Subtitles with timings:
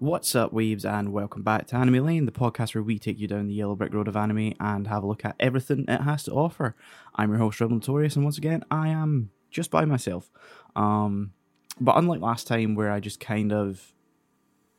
[0.00, 3.26] What's up, waves, and welcome back to Anime Lane, the podcast where we take you
[3.26, 6.22] down the yellow brick road of anime and have a look at everything it has
[6.24, 6.76] to offer.
[7.16, 10.30] I'm your host, Rebel Notorious, and once again, I am just by myself.
[10.76, 11.32] Um,
[11.80, 13.92] but unlike last time, where I just kind of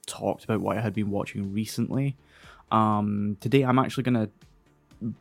[0.06, 2.16] talked about what I had been watching recently,
[2.72, 4.30] um, today I'm actually going
[5.02, 5.14] to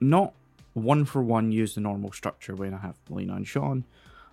[0.00, 0.34] not
[0.72, 3.84] one for one use the normal structure when I have Melina and Sean,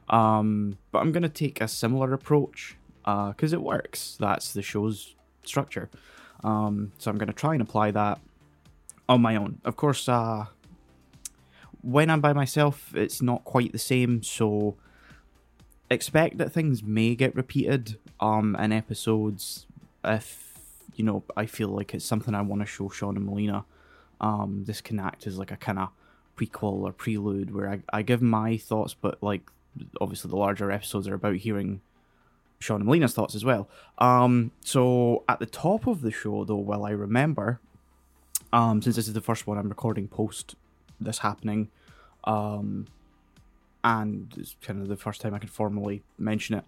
[0.09, 2.75] um, but I'm going to take a similar approach
[3.05, 4.17] because uh, it works.
[4.19, 5.89] That's the show's structure.
[6.43, 8.19] Um, so I'm going to try and apply that
[9.07, 9.61] on my own.
[9.63, 10.45] Of course, uh,
[11.81, 14.23] when I'm by myself, it's not quite the same.
[14.23, 14.75] So
[15.89, 19.67] expect that things may get repeated um, in episodes
[20.03, 20.53] if
[20.95, 23.65] you know I feel like it's something I want to show Sean and Melina.
[24.21, 25.89] Um, this can act as like a kind of
[26.37, 29.41] prequel or prelude where I, I give my thoughts, but like
[29.99, 31.81] obviously the larger episodes are about hearing
[32.65, 33.69] Sean and Melina's thoughts as well.
[33.99, 37.59] Um, so at the top of the show, though, well, I remember,
[38.51, 40.55] um, since this is the first one I'm recording post
[40.99, 41.69] this happening,
[42.23, 42.87] um,
[43.83, 46.65] and it's kind of the first time I can formally mention it,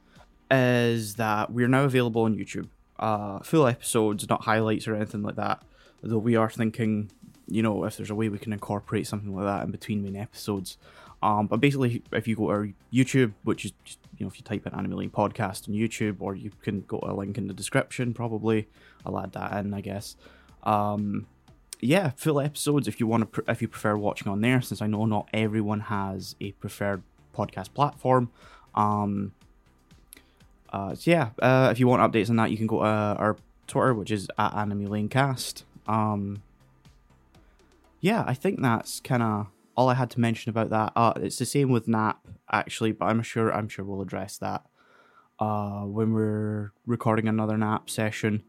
[0.52, 2.69] is that we're now available on YouTube.
[3.00, 5.63] Uh, full episodes, not highlights or anything like that.
[6.02, 7.11] Though we are thinking,
[7.47, 10.16] you know, if there's a way we can incorporate something like that in between main
[10.16, 10.77] episodes.
[11.23, 14.37] Um, but basically, if you go to our YouTube, which is just, you know, if
[14.37, 17.37] you type in Anime Lane Podcast on YouTube, or you can go to a link
[17.37, 18.67] in the description, probably.
[19.05, 20.15] I'll add that in, I guess.
[20.63, 21.27] Um,
[21.79, 24.88] yeah, full episodes if you want to, if you prefer watching on there, since I
[24.88, 27.03] know not everyone has a preferred
[27.35, 28.31] podcast platform.
[28.73, 29.33] Um,
[30.71, 33.38] uh, so yeah, uh, if you want updates on that, you can go to our
[33.67, 35.65] Twitter, which is at Anime Lane Cast.
[35.88, 36.41] Um,
[38.01, 39.47] yeah, I think that's kind of
[39.78, 40.92] all I had to mention about that.
[40.95, 44.66] Uh, it's the same with Nap actually, but I'm sure I'm sure we'll address that
[45.39, 48.44] uh, when we're recording another Nap session.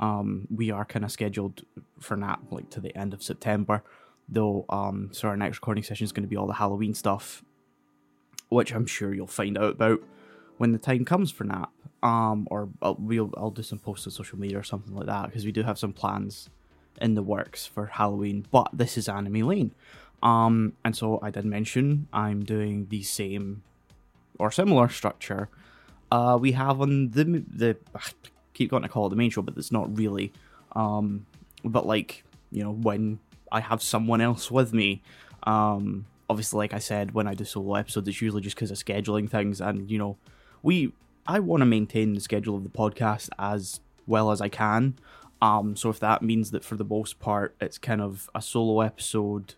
[0.00, 1.62] Um, we are kind of scheduled
[2.00, 3.84] for Nap like to the end of September,
[4.28, 4.64] though.
[4.68, 7.44] Um, so our next recording session is going to be all the Halloween stuff,
[8.48, 10.00] which I'm sure you'll find out about
[10.58, 11.70] when the time comes for Nap.
[12.02, 15.26] Um, or I'll, we'll I'll do some posts on social media or something like that
[15.26, 16.50] because we do have some plans
[17.00, 18.44] in the works for Halloween.
[18.50, 19.72] But this is Anime Lane.
[20.22, 23.62] Um, and so I did mention I'm doing the same
[24.38, 25.48] or similar structure
[26.12, 28.02] uh, we have on the the I
[28.52, 30.30] keep going to call it the main show, but it's not really.
[30.76, 31.24] Um,
[31.64, 33.18] but like you know when
[33.50, 35.02] I have someone else with me,
[35.44, 38.76] um, obviously like I said when I do solo episodes, it's usually just because of
[38.76, 40.18] scheduling things, and you know
[40.62, 40.92] we
[41.26, 44.98] I want to maintain the schedule of the podcast as well as I can.
[45.40, 48.80] Um, so if that means that for the most part it's kind of a solo
[48.80, 49.54] episode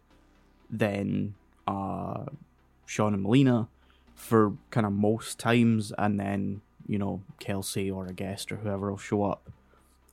[0.71, 1.35] then
[1.67, 2.25] uh,
[2.87, 3.69] Sean and Melina
[4.15, 8.91] for kind of most times, and then you know Kelsey or a guest or whoever
[8.91, 9.51] will show up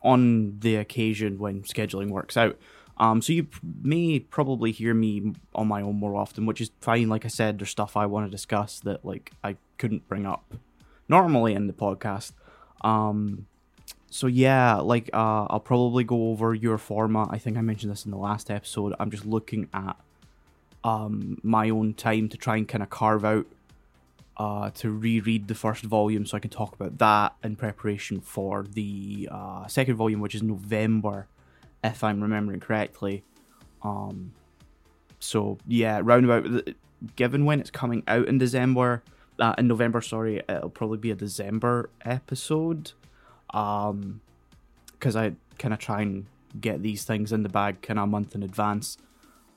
[0.03, 2.57] on the occasion when scheduling works out.
[2.97, 3.47] Um, so you
[3.81, 7.09] may probably hear me on my own more often, which is fine.
[7.09, 10.53] Like I said, there's stuff I want to discuss that like I couldn't bring up
[11.07, 12.33] normally in the podcast.
[12.81, 13.47] Um,
[14.09, 17.29] so yeah, like uh, I'll probably go over your format.
[17.31, 18.93] I think I mentioned this in the last episode.
[18.99, 19.97] I'm just looking at
[20.83, 23.45] um, my own time to try and kind of carve out
[24.37, 28.63] uh, to reread the first volume so I can talk about that in preparation for
[28.63, 31.27] the uh, second volume, which is November,
[31.83, 33.23] if I'm remembering correctly.
[33.83, 34.33] Um,
[35.19, 36.69] so yeah, roundabout.
[37.15, 39.03] Given when it's coming out in December,
[39.39, 42.93] uh, in November, sorry, it'll probably be a December episode.
[43.51, 44.21] Um,
[44.93, 46.27] because I kind of try and
[46.59, 48.97] get these things in the bag kind of a month in advance.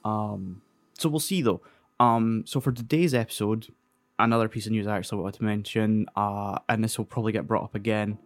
[0.05, 0.63] Um,
[0.99, 1.61] so we'll see though.
[2.01, 3.69] Um, so for today's episode,
[4.19, 7.47] another piece of news I actually wanted to mention, uh, and this will probably get
[7.47, 8.19] brought up again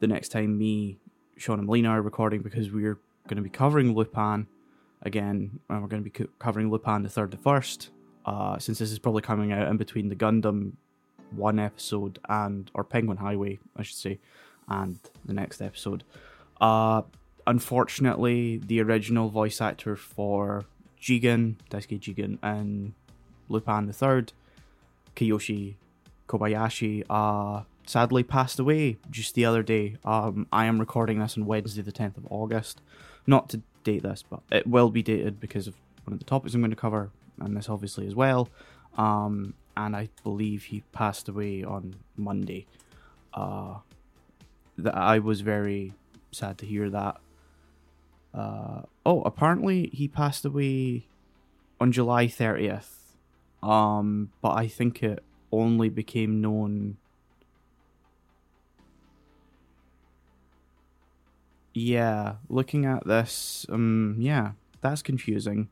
[0.00, 0.98] the next time me,
[1.36, 4.46] Sean, and Melina are recording because we're going to be covering Lupin
[5.02, 7.90] again, and we're going to be covering Lupin the third to first.
[8.24, 10.72] Uh, since this is probably coming out in between the Gundam
[11.32, 14.20] one episode and or Penguin Highway, I should say,
[14.68, 16.04] and the next episode.
[16.60, 17.02] Uh,
[17.46, 20.64] unfortunately, the original voice actor for
[21.02, 22.94] Jigen, Daisuke Jigen, and
[23.48, 24.32] Lupin Third,
[25.16, 25.74] Kiyoshi
[26.28, 29.96] Kobayashi, uh, sadly passed away just the other day.
[30.04, 32.80] Um, I am recording this on Wednesday, the 10th of August.
[33.26, 36.54] Not to date this, but it will be dated because of one of the topics
[36.54, 37.10] I'm going to cover,
[37.40, 38.48] and this obviously as well.
[38.96, 42.66] Um, and I believe he passed away on Monday.
[43.34, 43.76] Uh,
[44.78, 45.92] that I was very
[46.30, 47.20] sad to hear that.
[48.34, 51.06] Uh, oh, apparently he passed away
[51.80, 52.88] on July 30th.
[53.62, 56.96] Um, but I think it only became known
[61.74, 65.68] yeah, looking at this, um, yeah, that's confusing.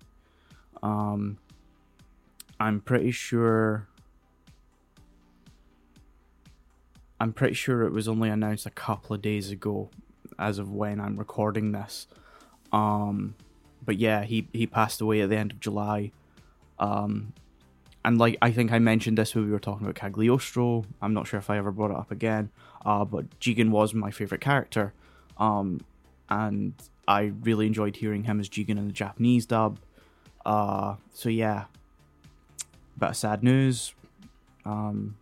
[0.83, 1.39] Um,
[2.59, 3.87] I'm pretty sure.
[7.21, 9.91] I'm pretty sure it was only announced a couple of days ago,
[10.39, 12.07] as of when I'm recording this.
[12.73, 13.35] Um,
[13.85, 16.13] but yeah, he he passed away at the end of July.
[16.79, 17.33] Um,
[18.05, 20.85] and like I think I mentioned this when we were talking about Cagliostro.
[21.03, 22.51] I'm not sure if I ever brought it up again.
[22.85, 24.95] Uh, but Jigen was my favorite character.
[25.37, 25.81] Um,
[26.29, 26.75] and
[27.07, 29.79] I really enjoyed hearing him as Jigen in the Japanese dub.
[30.47, 31.65] Uh, so yeah,
[32.99, 33.95] bit of sad news.
[34.65, 35.17] Um,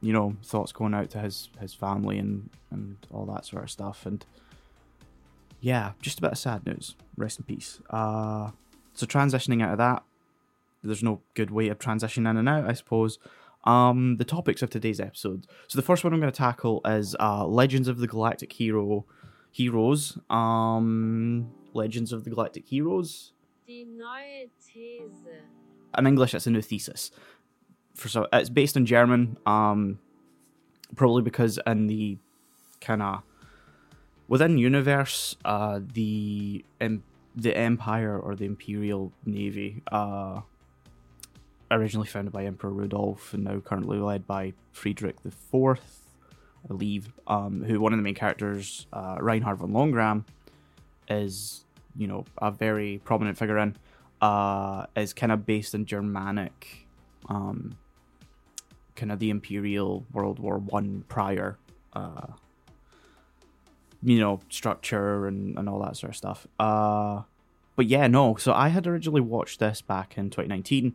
[0.00, 3.70] you know, thoughts going out to his his family and and all that sort of
[3.70, 4.06] stuff.
[4.06, 4.24] And
[5.64, 6.94] yeah, just a bit of sad news.
[7.16, 7.80] Rest in peace.
[7.88, 8.50] Uh,
[8.92, 10.02] so transitioning out of that,
[10.82, 13.18] there's no good way of transitioning in and out, I suppose.
[13.64, 15.46] Um, the topics of today's episode.
[15.68, 19.06] So the first one I'm going to tackle is uh, Legends of the Galactic Hero
[19.52, 20.18] Heroes.
[20.28, 23.32] Um, Legends of the Galactic Heroes.
[23.66, 25.26] Die neue These.
[25.96, 27.10] In English, it's a new thesis.
[27.94, 29.38] For so it's based in German.
[29.46, 29.98] Um,
[30.94, 32.18] probably because in the
[32.82, 33.22] kind of
[34.28, 37.02] within universe, uh, the um,
[37.36, 40.40] the Empire or the Imperial Navy, uh,
[41.70, 46.04] originally founded by Emperor Rudolph and now currently led by Friedrich the Fourth
[46.64, 50.24] I believe, um, who one of the main characters, uh, Reinhard von Lohengramm,
[51.08, 51.64] is
[51.96, 53.76] you know a very prominent figure in,
[54.22, 56.86] uh, is kind of based in Germanic,
[57.28, 57.76] um,
[58.96, 61.58] kind of the Imperial World War One prior,
[61.92, 62.28] uh,
[64.04, 66.46] you know, structure and and all that sort of stuff.
[66.58, 67.22] Uh,
[67.76, 68.36] but yeah, no.
[68.36, 70.94] So I had originally watched this back in 2019,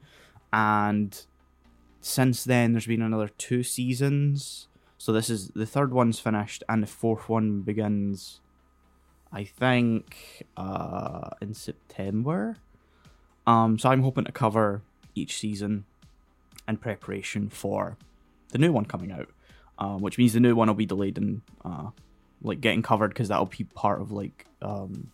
[0.53, 1.25] and
[2.01, 4.69] since then there's been another two seasons
[4.99, 8.41] so this is the third one's finished, and the fourth one begins,
[9.31, 12.57] I think, uh, in September.
[13.47, 14.81] Um, so I'm hoping to cover
[15.15, 15.85] each season
[16.67, 17.97] in preparation for
[18.49, 19.29] the new one coming out,
[19.77, 21.91] um, which means the new one will be delayed and uh,
[22.41, 25.11] like getting covered because that'll be part of like um,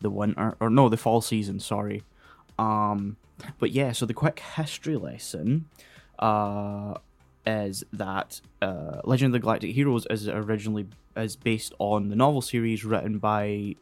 [0.00, 1.60] the winter or no the fall season.
[1.60, 2.02] Sorry.
[2.58, 3.16] Um,
[3.58, 5.66] but yeah, so the quick history lesson.
[6.18, 6.94] Uh,
[7.46, 12.42] is that uh, Legend of the Galactic Heroes is originally is based on the novel
[12.42, 13.76] series written by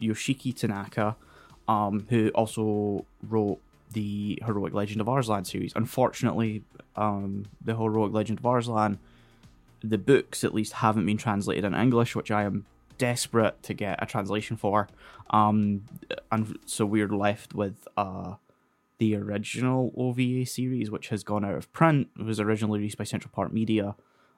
[0.00, 1.16] Yoshiki Tanaka,
[1.66, 3.60] um, who also wrote
[3.92, 5.72] the Heroic Legend of Arslan series.
[5.74, 6.62] Unfortunately,
[6.96, 8.98] um, the Heroic Legend of Arslan,
[9.82, 12.66] the books at least haven't been translated in English, which I am
[12.98, 14.88] desperate to get a translation for.
[15.30, 15.84] Um,
[16.32, 18.34] and so we're left with uh,
[18.98, 23.04] the original OVA series, which has gone out of print, it was originally released by
[23.04, 23.94] Central Park Media.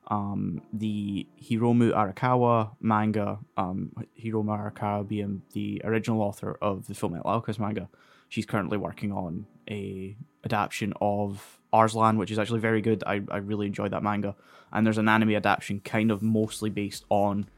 [0.08, 7.24] Um, the Hiromu Arakawa manga, um, Hiromu Arakawa being the original author of the Fullmetal
[7.24, 7.88] Alchemist manga,
[8.28, 13.02] she's currently working on a adaptation of Arslan, which is actually very good.
[13.06, 14.34] I, I really enjoyed that manga.
[14.72, 17.48] And there's an anime adaptation kind of mostly based on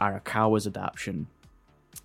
[0.00, 1.26] Arakawa's adaptation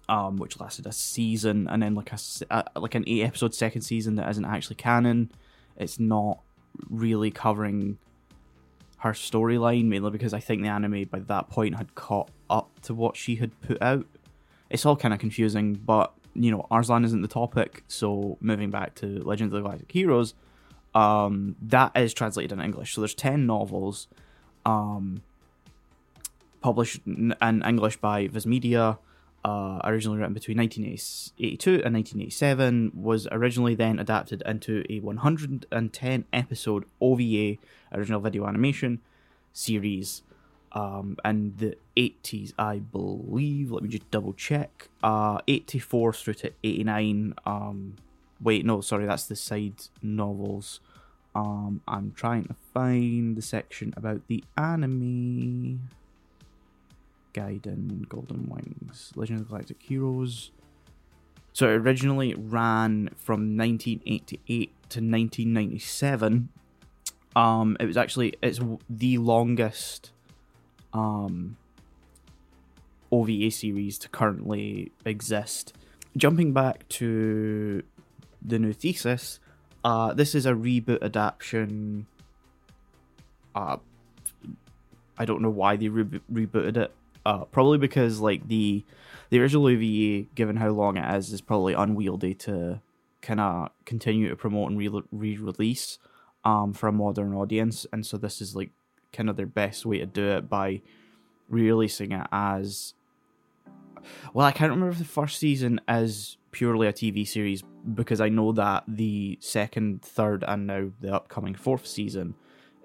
[0.09, 2.17] um, which lasted a season, and then like a,
[2.49, 5.31] a like an eight episode second season that isn't actually canon.
[5.77, 6.39] It's not
[6.89, 7.97] really covering
[8.99, 12.93] her storyline, mainly because I think the anime by that point had caught up to
[12.93, 14.05] what she had put out.
[14.69, 18.95] It's all kind of confusing, but you know, Arslan isn't the topic, so moving back
[18.95, 20.33] to Legends of the Galactic Heroes,
[20.97, 22.93] um, that is translated in English.
[22.93, 24.07] So there's ten novels,
[24.65, 25.21] um,
[26.61, 28.97] published in English by Viz Media
[29.47, 36.85] uh, originally written between 1982 and 1987, was originally then adapted into a 110 episode
[36.99, 37.57] OVA,
[37.93, 38.99] original video animation
[39.53, 40.23] series,
[40.73, 43.71] um, in the 80s, I believe.
[43.71, 44.89] Let me just double check.
[45.01, 47.33] Uh, 84 through to 89.
[47.45, 47.95] Um,
[48.41, 50.81] wait, no, sorry, that's the side novels.
[51.37, 55.87] Um, I'm trying to find the section about the anime.
[57.31, 60.49] Gaiden, Golden Wings, Legend of Galactic Heroes.
[61.53, 66.49] So it originally ran from 1988 to 1997.
[67.35, 70.11] Um, it was actually it's the longest
[70.91, 71.57] um,
[73.11, 75.73] OVA series to currently exist.
[76.15, 77.83] Jumping back to
[78.41, 79.39] the new thesis,
[79.83, 82.07] uh, this is a reboot adaptation.
[83.55, 83.77] Uh,
[85.17, 86.93] I don't know why they re- rebooted it
[87.27, 88.83] uh, probably because like the
[89.29, 92.79] the original OVA, given how long it is, is probably unwieldy to
[93.21, 94.77] kind of continue to promote and
[95.11, 95.99] re release
[96.45, 98.71] um, for a modern audience, and so this is like
[99.11, 100.81] kind of their best way to do it by
[101.49, 102.93] re-releasing it as
[104.33, 107.61] well, I can't remember if the first season is purely a TV series
[107.93, 112.33] because I know that the second, third, and now the upcoming fourth season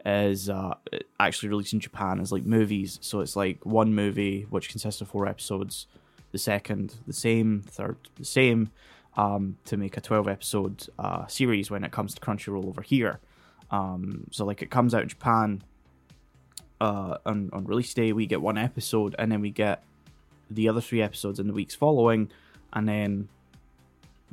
[0.05, 0.75] is uh,
[1.19, 2.99] actually released in Japan as like movies.
[3.00, 5.87] So it's like one movie which consists of four episodes.
[6.33, 7.62] The second, the same.
[7.62, 8.73] Third, the same.
[9.17, 13.21] Um, to make a twelve episode uh, series when it comes to Crunchyroll over here.
[13.71, 15.62] Um, so like it comes out in Japan
[16.79, 18.12] uh, on on release day.
[18.12, 19.83] We get one episode, and then we get
[20.50, 22.31] the other three episodes in the weeks following,
[22.75, 23.29] and then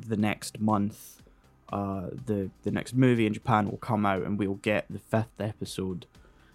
[0.08, 1.22] the next month,
[1.72, 5.40] uh, the the next movie in Japan will come out, and we'll get the fifth
[5.40, 6.06] episode,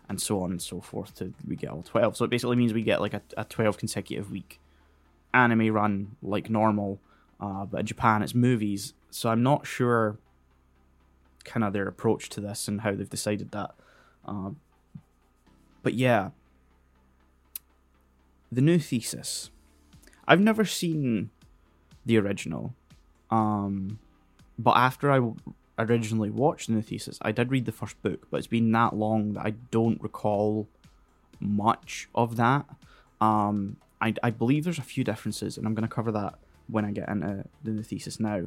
[0.08, 1.14] and so on and so forth.
[1.16, 2.16] To we get all twelve.
[2.16, 4.60] So it basically means we get like a, a twelve consecutive week
[5.32, 7.00] anime run like normal,
[7.40, 8.94] uh, but in Japan it's movies.
[9.10, 10.18] So I'm not sure,
[11.44, 13.74] kind of their approach to this and how they've decided that.
[14.24, 14.50] Uh,
[15.82, 16.30] but yeah,
[18.50, 19.50] the new thesis.
[20.26, 21.30] I've never seen
[22.06, 22.74] the original,
[23.30, 23.98] um,
[24.58, 25.32] but after I
[25.78, 29.34] originally watched the thesis, I did read the first book, but it's been that long
[29.34, 30.68] that I don't recall
[31.40, 32.66] much of that.
[33.20, 36.34] Um, I, I believe there's a few differences, and I'm going to cover that
[36.68, 38.46] when I get into the thesis now.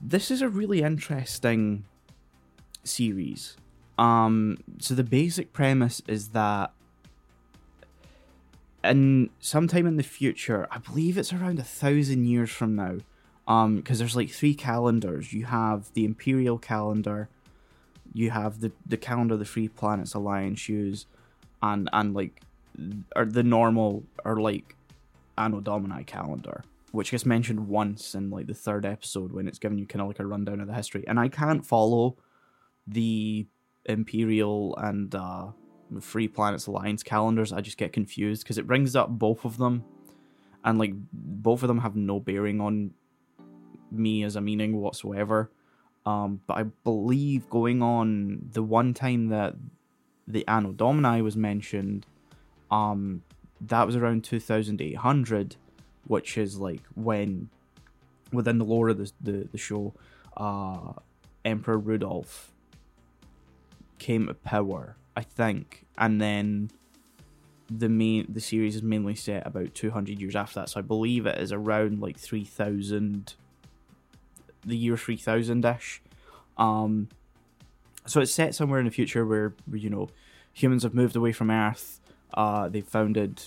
[0.00, 1.84] This is a really interesting
[2.84, 3.56] series.
[3.98, 6.72] Um, so the basic premise is that
[8.84, 12.98] in sometime in the future, I believe it's around a thousand years from now,
[13.48, 15.32] um, because there's like three calendars.
[15.32, 17.28] You have the imperial calendar,
[18.12, 21.06] you have the the calendar the Free Planets Alliance use,
[21.62, 22.42] and and like,
[23.16, 24.76] or the normal or like,
[25.38, 26.62] Anno Domini calendar,
[26.92, 30.08] which gets mentioned once in like the third episode when it's giving you kind of
[30.08, 31.04] like a rundown of the history.
[31.08, 32.16] And I can't follow
[32.86, 33.46] the
[33.86, 35.46] imperial and uh
[36.00, 39.82] free planets alliance calendars i just get confused because it brings up both of them
[40.64, 42.90] and like both of them have no bearing on
[43.90, 45.50] me as a meaning whatsoever
[46.06, 49.54] um but i believe going on the one time that
[50.26, 52.06] the anno domini was mentioned
[52.70, 53.22] um
[53.60, 55.56] that was around 2800
[56.06, 57.48] which is like when
[58.32, 59.94] within the lore of the the, the show
[60.36, 60.92] uh
[61.44, 62.52] emperor rudolph
[63.98, 66.70] came to power, I think, and then
[67.70, 70.70] the main the series is mainly set about 200 years after that.
[70.70, 73.34] So I believe it is around like 3000
[74.64, 76.02] the year 3000 ish.
[76.56, 77.08] Um
[78.06, 80.08] so it's set somewhere in the future where you know
[80.52, 82.00] humans have moved away from Earth.
[82.34, 83.44] Uh, they've founded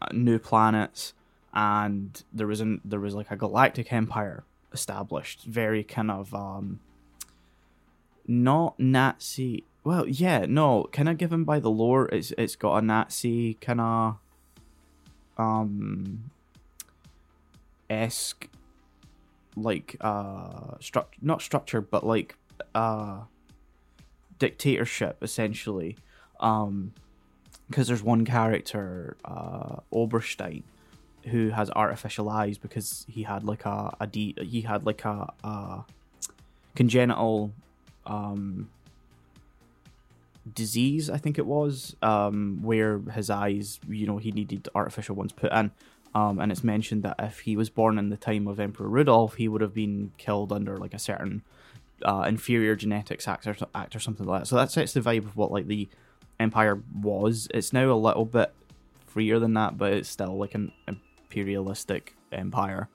[0.00, 1.14] uh, new planets,
[1.52, 5.44] and there was an there was like a galactic empire established.
[5.44, 6.80] Very kind of um,
[8.26, 9.64] not Nazi.
[9.84, 13.80] Well, yeah, no, kind of given by the lore, it's it's got a Nazi kind
[13.80, 14.16] of
[15.38, 16.30] um
[17.88, 18.48] esque
[19.56, 22.36] like uh struct not structure but like
[22.74, 23.20] uh
[24.38, 25.96] dictatorship essentially.
[26.40, 26.92] Um
[27.68, 30.62] because there's one character uh oberstein
[31.26, 35.32] who has artificial eyes because he had like a, a de- he had like a,
[35.44, 35.84] a
[36.74, 37.52] congenital
[38.06, 38.68] um
[40.54, 45.32] disease i think it was um where his eyes you know he needed artificial ones
[45.32, 45.70] put in
[46.14, 49.34] um and it's mentioned that if he was born in the time of emperor rudolph
[49.34, 51.42] he would have been killed under like a certain
[52.04, 55.24] uh, inferior genetics act or, act or something like that so that sets the vibe
[55.24, 55.88] of what like the
[56.40, 58.52] empire was it's now a little bit
[59.06, 62.88] freer than that but it's still like an imperialistic empire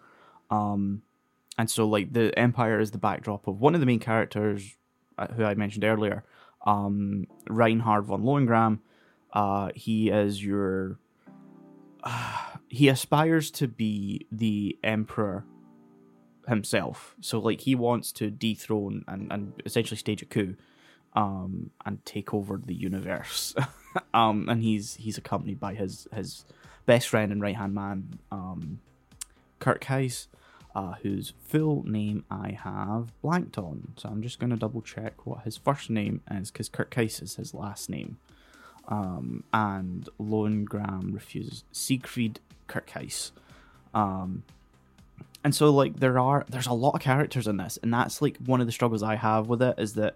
[0.51, 1.01] um
[1.57, 4.75] and so like the empire is the backdrop of one of the main characters
[5.17, 6.23] uh, who I mentioned earlier,
[6.65, 8.79] um, Reinhard von Lohengramm.
[9.33, 10.99] Uh, he is your.
[12.03, 12.36] Uh,
[12.67, 15.45] he aspires to be the emperor
[16.47, 17.15] himself.
[17.21, 20.55] So like he wants to dethrone and, and essentially stage a coup,
[21.13, 23.55] um, and take over the universe.
[24.13, 26.45] um, and he's he's accompanied by his his
[26.85, 28.79] best friend and right hand man, um,
[29.59, 30.27] Kircheis
[30.77, 33.93] uh, whose full name I have blanked on.
[33.97, 37.35] So I'm just going to double check what his first name is because Kircheis is
[37.35, 38.19] his last name.
[38.87, 43.31] Um, and Lohengram refuses Siegfried Kircheis.
[43.93, 44.43] Um,
[45.43, 48.37] and so like there are there's a lot of characters in this, and that's like
[48.45, 50.15] one of the struggles I have with it is that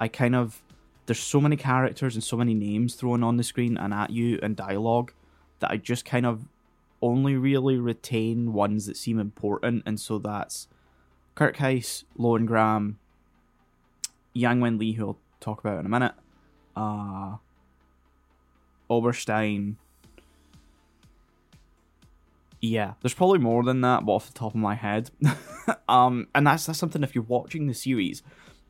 [0.00, 0.62] I kind of
[1.06, 4.38] there's so many characters and so many names thrown on the screen and at you
[4.42, 5.12] and dialogue
[5.60, 6.48] that I just kind of
[7.02, 10.68] only really retain ones that seem important, and so that's
[11.36, 12.04] Kircheis,
[12.46, 12.98] Graham,
[14.32, 16.14] Yang Wen Li, who I'll talk about in a minute,
[16.74, 17.36] uh,
[18.88, 19.76] Oberstein,
[22.66, 25.10] Yeah, there's probably more than that, but off the top of my head,
[25.88, 28.22] um, and that's that's something if you're watching the series,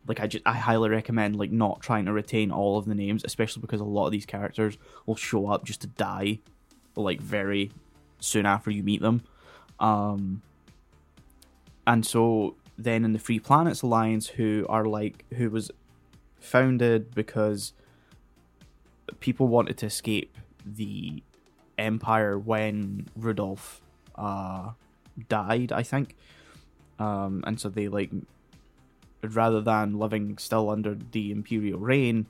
[0.09, 3.23] like I just I highly recommend like not trying to retain all of the names,
[3.25, 6.41] especially because a lot of these characters will show up just to die,
[6.97, 7.71] like very
[8.19, 9.23] soon after you meet them,
[9.79, 10.43] um,
[11.87, 15.71] and so then in the Free Planets Alliance, who are like who was
[16.41, 17.75] founded because
[19.21, 20.37] people wanted to escape
[20.67, 21.23] the
[21.79, 23.81] Empire when Rudolph
[24.17, 24.71] uh,
[25.29, 26.17] died, I think.
[26.99, 28.11] Um, and so they like
[29.23, 32.27] rather than living still under the imperial reign,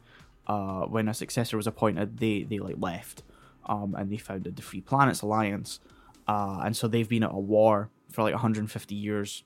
[0.47, 3.23] uh, when a successor was appointed, they they like left,
[3.67, 5.81] um, and they founded the Free Planets Alliance,
[6.29, 9.45] uh, and so they've been at a war for like 150 years,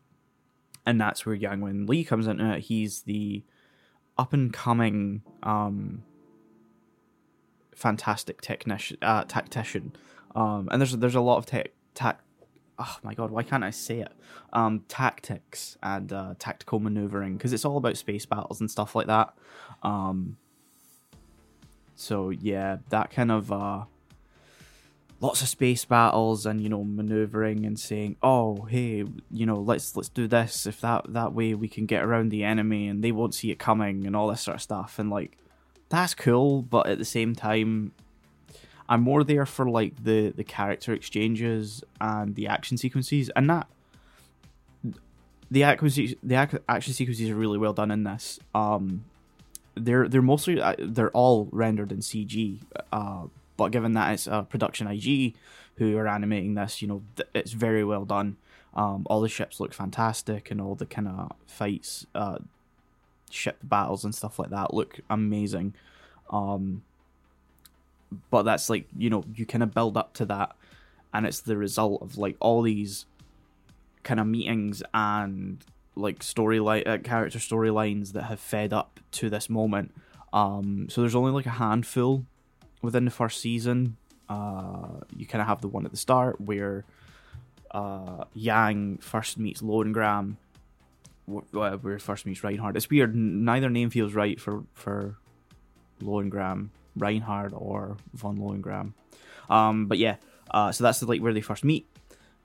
[0.85, 2.61] and that's where Yang Wen Li comes into it.
[2.61, 3.43] He's the
[4.17, 6.03] up and coming um,
[7.75, 9.95] fantastic technician, uh, tactician,
[10.35, 12.21] um, and there's there's a lot of tech.
[12.79, 14.13] Oh my god, why can't I say it?
[14.53, 19.09] Um, tactics and uh, tactical maneuvering because it's all about space battles and stuff like
[19.09, 19.35] that.
[19.83, 20.37] Um,
[21.97, 23.85] so yeah, that kind of uh,
[25.21, 29.97] lots of space battles and you know maneuvering and saying, oh hey, you know let's
[29.97, 33.13] let's do this if that that way we can get around the enemy and they
[33.13, 35.37] won't see it coming and all this sort of stuff and like
[35.89, 37.93] that's cool, but at the same time,
[38.89, 43.69] I'm more there for like the the character exchanges and the action sequences, and that
[45.51, 48.39] the action the action sequences are really well done in this.
[48.55, 49.05] Um,
[49.75, 52.61] they're they're mostly uh, they're all rendered in CG,
[52.93, 53.25] uh,
[53.57, 55.35] but given that it's a production IG
[55.77, 58.37] who are animating this, you know, th- it's very well done.
[58.75, 62.39] Um, all the ships look fantastic, and all the kind of fights, uh,
[63.31, 65.75] ship battles and stuff like that look amazing.
[66.31, 66.83] Um,
[68.31, 70.57] but that's like you know you kind of build up to that,
[71.13, 73.07] and it's the result of like all these
[74.03, 79.51] kind of meetings and like storyline uh, character storylines that have fed up to this
[79.51, 79.95] moment.
[80.33, 82.25] Um, so there's only like a handful
[82.83, 83.97] within the first season.
[84.29, 86.85] Uh, you kind of have the one at the start where
[87.71, 90.37] uh, Yang first meets Lohengramm
[91.29, 92.77] where he first meets Reinhard.
[92.77, 93.15] It's weird.
[93.15, 95.17] Neither name feels right for for
[96.03, 96.69] Lohengramm,
[96.99, 98.93] Reinhard, or von Lohengramm.
[99.51, 100.17] Um, but yeah,
[100.51, 101.87] uh, so that's like where they first meet.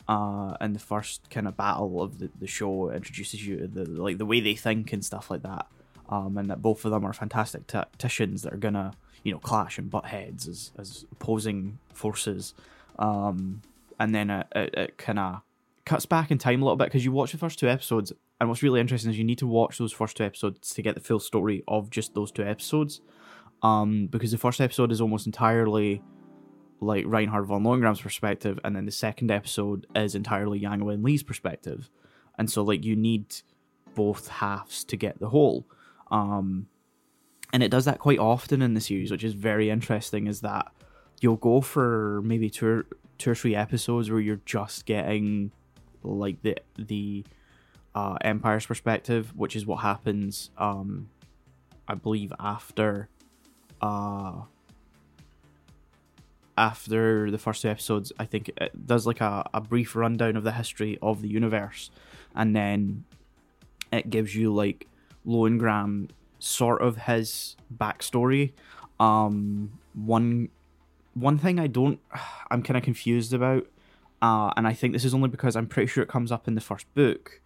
[0.07, 3.85] Uh, and the first kind of battle of the, the show introduces you to the
[3.85, 5.67] like the way they think and stuff like that.
[6.09, 9.77] Um, and that both of them are fantastic tacticians that are gonna you know clash
[9.77, 12.53] and butt heads as as opposing forces.
[12.99, 13.61] Um,
[13.99, 15.41] and then it, it, it kind of
[15.85, 18.11] cuts back in time a little bit because you watch the first two episodes
[18.43, 20.95] and what's really interesting is you need to watch those first two episodes to get
[20.95, 22.99] the full story of just those two episodes.
[23.63, 26.03] Um, because the first episode is almost entirely
[26.81, 31.23] like Reinhard von Lohengramm's perspective, and then the second episode is entirely Yang Wen Li's
[31.23, 31.89] perspective.
[32.37, 33.33] And so like you need
[33.95, 35.65] both halves to get the whole.
[36.11, 36.67] Um,
[37.53, 40.71] and it does that quite often in the series, which is very interesting, is that
[41.21, 42.85] you'll go for maybe two or,
[43.17, 45.51] two or three episodes where you're just getting
[46.03, 47.23] like the the
[47.95, 51.09] uh, Empire's perspective, which is what happens, um,
[51.87, 53.07] I believe, after
[53.83, 54.31] uh,
[56.57, 58.13] after the first two episodes.
[58.17, 61.91] I think it does like a, a brief rundown of the history of the universe,
[62.33, 63.03] and then
[63.91, 64.87] it gives you like
[65.27, 68.53] Lohengramm sort of his backstory.
[68.99, 70.49] Um, one
[71.13, 71.99] one thing I don't,
[72.49, 73.67] I'm kind of confused about,
[74.21, 76.55] uh, and I think this is only because I'm pretty sure it comes up in
[76.55, 77.41] the first book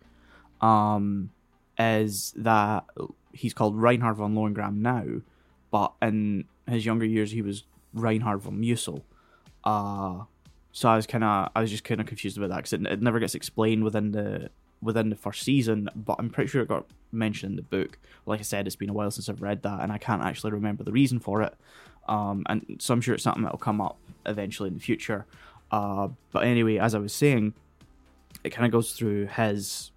[0.62, 1.32] um,
[1.80, 2.86] is that
[3.34, 5.22] he's called Reinhard von Lohengramm now,
[5.72, 9.02] but in his younger years he was Reinhard von Musel.
[9.64, 10.24] Uh,
[10.72, 12.86] so I was kind of I was just kind of confused about that because it,
[12.86, 14.50] it never gets explained within the
[14.82, 17.98] within the first season, but I'm pretty sure it got mentioned in the book.
[18.26, 20.52] Like I said, it's been a while since I've read that, and I can't actually
[20.52, 21.56] remember the reason for it.
[22.08, 25.26] Um, and so I'm sure it's something that will come up eventually in the future.
[25.72, 27.54] Uh, but anyway, as I was saying,
[28.44, 29.92] it kind of goes through his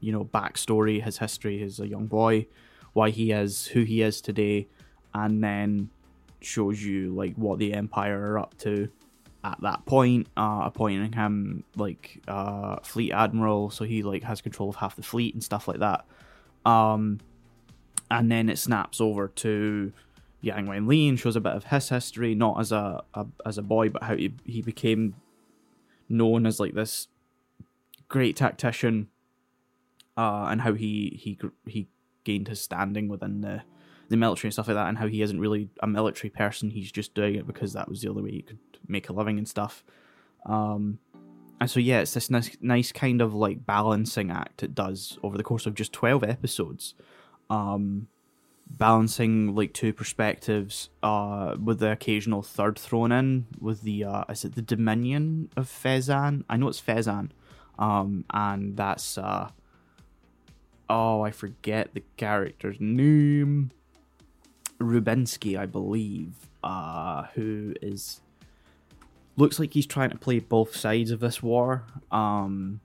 [0.00, 2.46] you know backstory, his history as a young boy,
[2.92, 4.66] why he is who he is today,
[5.14, 5.90] and then
[6.40, 8.88] shows you like what the Empire are up to
[9.44, 14.68] at that point, uh, appointing him like uh, fleet admiral, so he like has control
[14.68, 16.04] of half the fleet and stuff like that.
[16.64, 17.18] Um,
[18.10, 19.92] and then it snaps over to
[20.42, 23.58] Yang Wen Li and shows a bit of his history, not as a, a as
[23.58, 25.14] a boy, but how he he became
[26.08, 27.08] known as like this
[28.08, 29.08] great tactician
[30.16, 31.88] uh, and how he he he
[32.24, 33.62] gained his standing within the
[34.12, 36.70] the military and stuff like that, and how he isn't really a military person.
[36.70, 39.38] He's just doing it because that was the only way he could make a living
[39.38, 39.84] and stuff.
[40.46, 40.98] Um,
[41.60, 45.36] and so yeah, it's this nice, nice kind of like balancing act it does over
[45.36, 46.94] the course of just twelve episodes,
[47.50, 48.08] um,
[48.68, 54.44] balancing like two perspectives, uh, with the occasional third thrown in with the uh, is
[54.44, 56.42] it the Dominion of Phezzan?
[56.48, 57.30] I know it's Phezzan,
[57.78, 59.50] um, and that's uh,
[60.90, 63.70] oh I forget the character's name,
[64.82, 68.20] Rubinsky, I believe, uh, who is
[69.36, 71.84] looks like he's trying to play both sides of this war.
[72.10, 72.80] Um,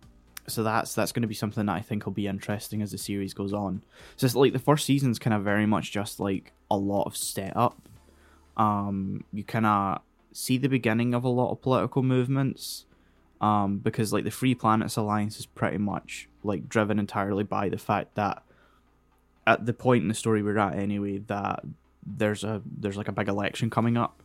[0.48, 2.98] so that's that's going to be something that I think will be interesting as the
[2.98, 3.84] series goes on.
[4.16, 7.18] So it's like the first season's kind of very much just like a lot of
[7.18, 7.78] setup.
[8.56, 12.86] Um, you kind of see the beginning of a lot of political movements.
[13.40, 17.78] Um, because like the Free Planets Alliance is pretty much like driven entirely by the
[17.78, 18.42] fact that
[19.46, 21.64] at the point in the story we're at anyway that
[22.16, 24.24] there's a there's like a big election coming up,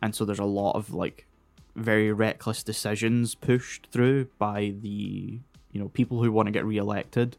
[0.00, 1.26] and so there's a lot of like
[1.74, 5.40] very reckless decisions pushed through by the
[5.72, 7.36] you know people who want to get re-elected.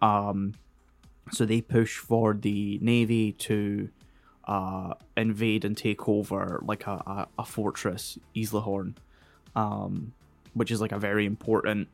[0.00, 0.54] Um,
[1.32, 3.88] so they push for the navy to
[4.46, 8.94] uh, invade and take over like a, a, a fortress, Iserlohn,
[9.56, 10.12] um,
[10.54, 11.88] which is like a very important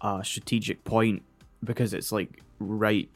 [0.00, 1.22] uh, strategic point
[1.62, 3.08] because it's like right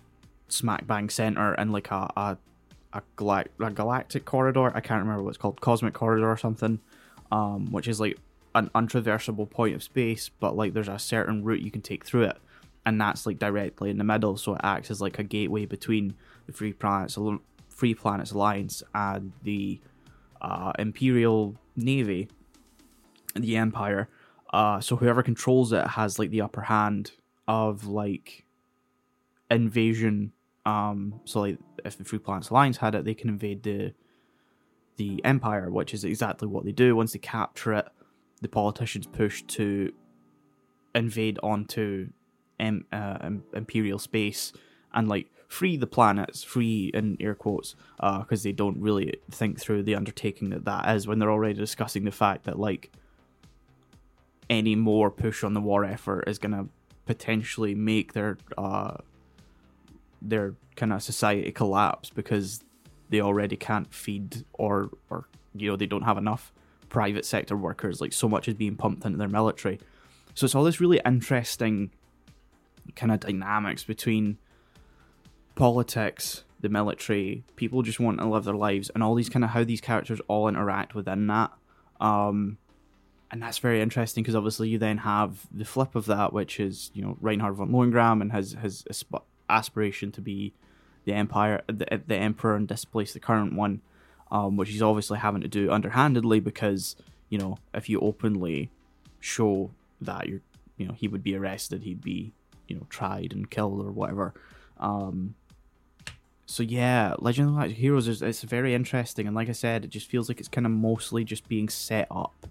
[0.49, 2.39] smack bang center and like a a,
[2.93, 3.03] a,
[3.61, 4.73] a galactic corridor.
[4.75, 6.81] I can't remember what it's called, cosmic corridor or something
[7.31, 8.19] um, which is like
[8.55, 12.25] an untraversable point of space, but like there's a certain route you can take through
[12.25, 12.37] it,
[12.87, 16.15] and that's like directly in the middle, so it acts as like a gateway between
[16.47, 17.19] the Free Planets
[17.69, 19.81] Free Planets Alliance and the
[20.41, 22.29] uh, Imperial Navy,
[23.35, 24.09] the Empire.
[24.53, 27.13] Uh, so whoever controls it has like the upper hand
[27.47, 28.45] of like
[29.51, 30.33] invasion.
[30.67, 33.95] Um, so like if the Free Planets Alliance had it, they can invade the
[34.97, 36.97] the empire, which is exactly what they do.
[36.97, 37.89] Once they capture it,
[38.43, 39.93] the politicians push to
[40.95, 42.09] invade onto
[42.59, 44.53] um, uh, imperial space
[44.93, 49.59] and like free the planets, free in air quotes, because uh, they don't really think
[49.59, 52.91] through the undertaking that that is when they're already discussing the fact that like
[54.51, 56.69] any more push on the war effort is going to
[57.07, 58.97] potentially make their uh,
[60.21, 62.65] their kind of society collapse because
[63.11, 66.53] they already can't feed or or you know they don't have enough
[66.89, 68.01] private sector workers.
[68.01, 69.79] Like so much is being pumped into their military.
[70.35, 71.91] So it's all this really interesting
[72.97, 74.39] kind of dynamics between
[75.55, 79.51] politics the military people just want to live their lives and all these kind of
[79.51, 81.53] how these characters all interact within that.
[82.01, 82.59] Um
[83.31, 86.91] and that's very interesting because obviously you then have the flip of that which is
[86.95, 88.85] you know Reinhard von Lohengramm and his his
[89.49, 90.53] aspiration to be
[91.05, 93.81] the empire, the, the emperor, and displace the current one,
[94.31, 96.97] um, which he's obviously having to do underhandedly because
[97.29, 98.71] you know if you openly
[99.21, 100.41] show that you're,
[100.77, 102.33] you know, he would be arrested, he'd be,
[102.69, 104.35] you know, tried and killed or whatever.
[104.79, 105.35] Um,
[106.47, 109.91] so yeah, Legend of the Heroes is it's very interesting, and like I said, it
[109.91, 112.47] just feels like it's kind of mostly just being set up,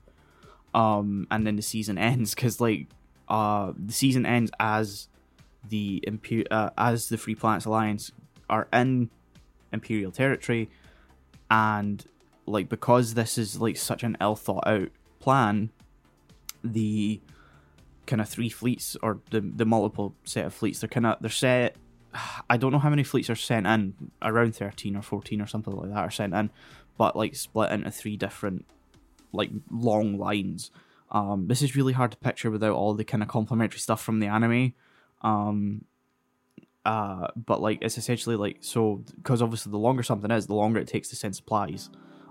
[0.74, 2.88] um, and then the season ends because like
[3.30, 5.10] uh the season ends as
[5.70, 8.12] the Imper- uh, as the Free Planets Alliance
[8.50, 9.10] are in
[9.72, 10.70] Imperial territory,
[11.50, 12.06] and
[12.46, 15.70] like because this is like such an ill thought out plan,
[16.64, 17.20] the
[18.06, 21.30] kind of three fleets or the the multiple set of fleets they're kind of they're
[21.30, 21.76] set.
[22.50, 25.76] I don't know how many fleets are sent in, around thirteen or fourteen or something
[25.76, 26.50] like that are sent in,
[26.98, 28.66] but like split into three different
[29.34, 30.72] like long lines.
[31.12, 34.20] Um, this is really hard to picture without all the kind of complementary stuff from
[34.20, 34.74] the anime.
[35.22, 35.86] Um,
[36.86, 40.80] uh, but like it's essentially like so because obviously the longer something is, the longer
[40.80, 41.90] it takes to send supplies.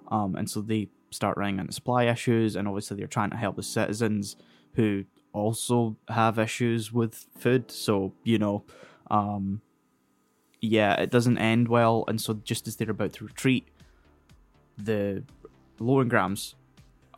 [0.08, 3.56] Um, and so they start running into supply issues, and obviously they're trying to help
[3.56, 4.36] the citizens
[4.74, 7.70] who also have issues with food.
[7.70, 8.64] So you know,
[9.10, 9.60] um,
[10.60, 12.04] yeah, it doesn't end well.
[12.08, 13.68] And so just as they're about to retreat,
[14.78, 15.22] the
[15.78, 16.54] Lohengramms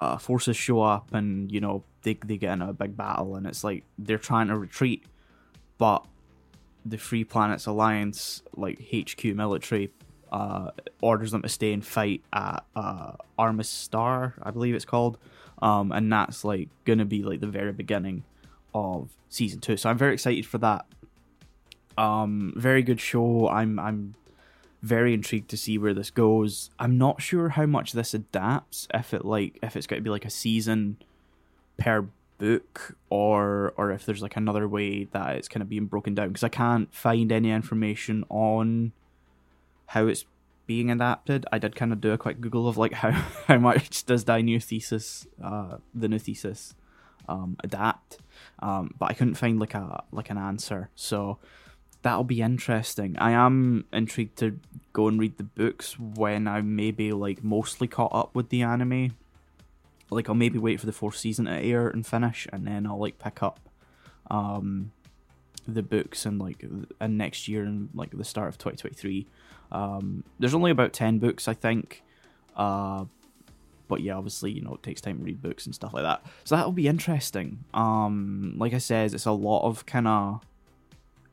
[0.00, 3.46] uh, forces show up, and you know they they get in a big battle, and
[3.46, 5.04] it's like they're trying to retreat,
[5.78, 6.04] but
[6.84, 9.90] the Free Planets Alliance, like HQ military,
[10.30, 13.12] uh, orders them to stay and fight at uh,
[13.62, 15.18] Star, I believe it's called,
[15.62, 18.24] um, and that's like gonna be like the very beginning
[18.74, 19.76] of season two.
[19.76, 20.86] So I'm very excited for that.
[21.96, 23.48] Um, very good show.
[23.48, 24.14] I'm I'm
[24.82, 26.70] very intrigued to see where this goes.
[26.78, 28.86] I'm not sure how much this adapts.
[28.94, 30.98] If it like if it's going to be like a season
[31.76, 32.06] per
[32.38, 36.28] book or or if there's like another way that it's kind of being broken down
[36.28, 38.92] because I can't find any information on
[39.86, 40.24] how it's
[40.66, 41.46] being adapted.
[41.50, 43.10] I did kind of do a quick Google of like how
[43.46, 46.74] how much does die new thesis uh the new thesis
[47.28, 48.18] um, adapt.
[48.60, 51.38] Um, but I couldn't find like a like an answer, so
[52.02, 53.16] that'll be interesting.
[53.18, 54.58] I am intrigued to
[54.92, 59.16] go and read the books when I'm maybe like mostly caught up with the anime.
[60.10, 62.98] Like I'll maybe wait for the fourth season to air and finish, and then I'll
[62.98, 63.60] like pick up
[64.30, 64.92] um
[65.66, 66.64] the books and like
[66.98, 69.26] and next year and like the start of 2023
[69.70, 72.02] um there's only about 10 books i think.
[72.56, 73.04] Uh
[73.86, 76.24] but yeah obviously you know it takes time to read books and stuff like that.
[76.44, 77.64] So that'll be interesting.
[77.74, 80.40] Um like i said it's a lot of kind of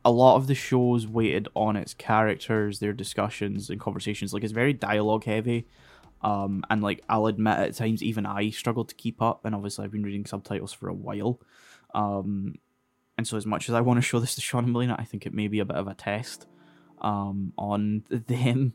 [0.03, 4.33] a lot of the shows weighted on its characters their discussions and conversations.
[4.33, 5.65] Like it's very dialogue heavy
[6.21, 9.84] um and like i'll admit at times even i struggled to keep up and obviously
[9.86, 11.39] i've been reading subtitles for a while
[11.93, 12.56] um
[13.17, 15.06] and so as much as I want to show this to Sean and Melina, I
[15.06, 16.47] think it may be a bit of a test
[17.01, 18.73] um, on them.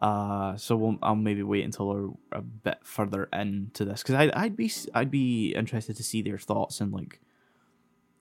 [0.00, 4.30] Uh, so we'll, I'll maybe wait until we're a bit further into this because I'd,
[4.32, 7.20] I'd be I'd be interested to see their thoughts and like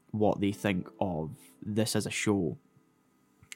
[0.10, 2.58] what they think of this as a show,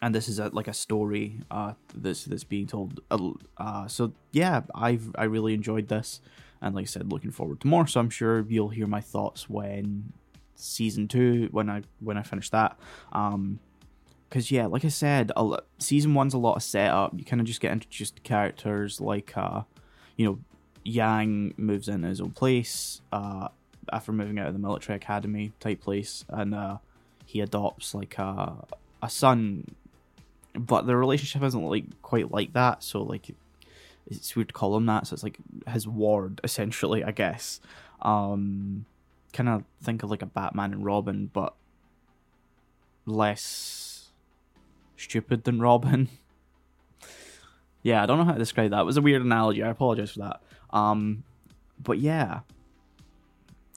[0.02, 3.02] and this is a, like a story uh that's that's being told.
[3.58, 6.22] Uh, so yeah, I've I really enjoyed this,
[6.62, 7.88] and like I said, looking forward to more.
[7.88, 10.14] So I'm sure you'll hear my thoughts when
[10.56, 12.78] season two when I when I finish that.
[13.12, 13.60] Um,
[14.30, 17.12] because yeah, like I said, a, season one's a lot of setup.
[17.18, 19.64] You kind of just get introduced to characters like, uh,
[20.16, 20.40] you know,
[20.84, 23.50] Yang moves in his own place uh,
[23.92, 26.78] after moving out of the military academy type place, and uh,
[27.26, 28.66] he adopts like a
[29.04, 29.76] a son,
[30.54, 32.84] but the relationship isn't like quite like that.
[32.84, 33.36] So like,
[34.08, 35.08] it's weird to call him that.
[35.08, 35.38] So it's like
[35.70, 37.60] his ward essentially, I guess.
[38.02, 38.86] Um,
[39.34, 41.54] kind of think of like a Batman and Robin, but
[43.06, 44.12] less
[44.98, 46.10] stupid than Robin.
[47.84, 48.82] yeah, I don't know how to describe that.
[48.82, 49.64] It was a weird analogy.
[49.64, 50.42] I apologize for that.
[50.72, 51.24] Um,
[51.82, 52.42] but yeah,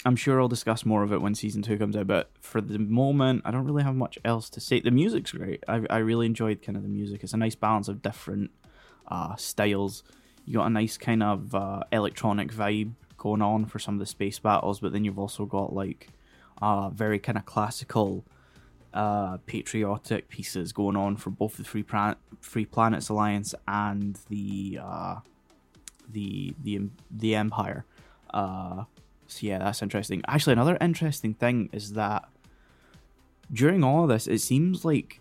[0.04, 2.06] I'm sure I'll discuss more of it when season two comes out.
[2.06, 4.80] But for the moment, I don't really have much else to say.
[4.80, 5.64] The music's great.
[5.66, 7.22] I I really enjoyed kind of the music.
[7.22, 8.50] It's a nice balance of different
[9.08, 10.02] uh, styles.
[10.44, 14.06] You got a nice kind of uh, electronic vibe going on for some of the
[14.06, 16.08] space battles, but then you've also got like
[16.60, 18.24] uh, very kind of classical,
[18.92, 24.78] uh, patriotic pieces going on for both the Free, Plan- Free Planets Alliance and the
[24.82, 25.16] uh,
[26.10, 27.86] the the the Empire.
[28.34, 28.84] Uh,
[29.26, 30.22] so yeah, that's interesting.
[30.26, 32.28] Actually, another interesting thing is that
[33.52, 35.20] during all of this, it seems like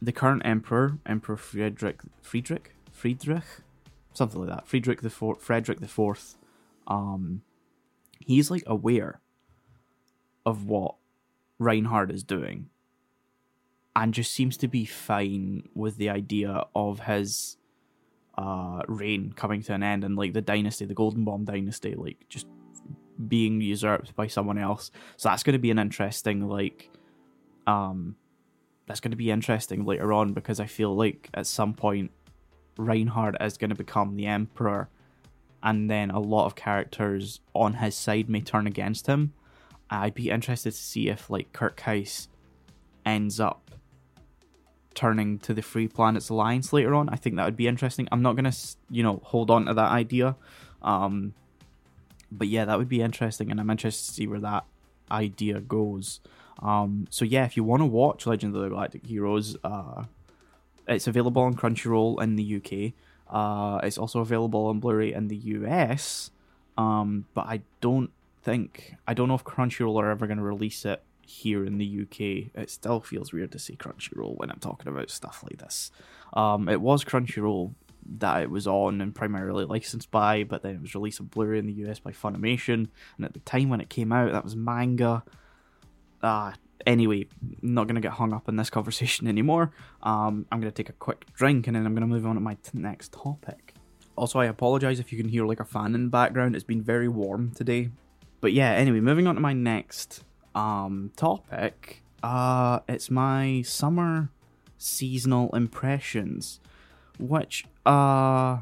[0.00, 3.44] the current emperor, Emperor Friedrich, Friedrich, Friedrich,
[4.14, 6.36] something like that, Friedrich the Fourth, Frederick the Fourth,
[6.86, 7.42] um,
[8.20, 9.20] he's like aware
[10.44, 10.96] of what
[11.58, 12.68] Reinhard is doing
[13.94, 17.56] and just seems to be fine with the idea of his
[18.36, 22.46] uh, reign coming to an end and like the dynasty, the Goldenbaum dynasty, like just
[23.28, 24.90] being usurped by someone else.
[25.16, 26.90] So that's going to be an interesting like
[27.66, 28.16] um
[28.86, 32.10] that's going to be interesting later on because I feel like at some point
[32.76, 34.88] Reinhard is going to become the emperor
[35.62, 39.32] and then a lot of characters on his side may turn against him.
[39.88, 42.28] I'd be interested to see if like Kircheis
[43.04, 43.70] ends up
[44.94, 47.08] turning to the Free Planets Alliance later on.
[47.08, 48.08] I think that would be interesting.
[48.10, 48.52] I'm not gonna
[48.90, 50.36] you know hold on to that idea,
[50.82, 51.34] um,
[52.38, 54.64] but yeah, that would be interesting, and I'm interested to see where that
[55.10, 56.20] idea goes.
[56.60, 60.04] Um, so yeah, if you want to watch Legend of the Galactic Heroes, uh,
[60.88, 62.92] it's available on Crunchyroll in the UK.
[63.28, 66.30] Uh, it's also available on Blu-ray in the US,
[66.76, 68.10] um, but I don't
[68.42, 72.02] think I don't know if Crunchyroll are ever going to release it here in the
[72.02, 72.50] UK.
[72.60, 75.90] It still feels weird to say Crunchyroll when I'm talking about stuff like this.
[76.34, 77.74] Um, it was Crunchyroll
[78.18, 81.58] that it was on and primarily licensed by, but then it was released on Blu-ray
[81.58, 84.56] in the US by Funimation, and at the time when it came out, that was
[84.56, 85.22] manga.
[86.22, 86.54] Ah,
[86.86, 87.26] anyway,
[87.60, 89.72] not going to get hung up in this conversation anymore.
[90.02, 92.34] Um, I'm going to take a quick drink and then I'm going to move on
[92.34, 93.74] to my t- next topic.
[94.16, 96.54] Also, I apologize if you can hear like a fan in the background.
[96.54, 97.90] It's been very warm today.
[98.40, 102.02] But yeah, anyway, moving on to my next um, topic.
[102.22, 104.30] Uh, it's my summer
[104.78, 106.60] seasonal impressions,
[107.22, 108.58] which uh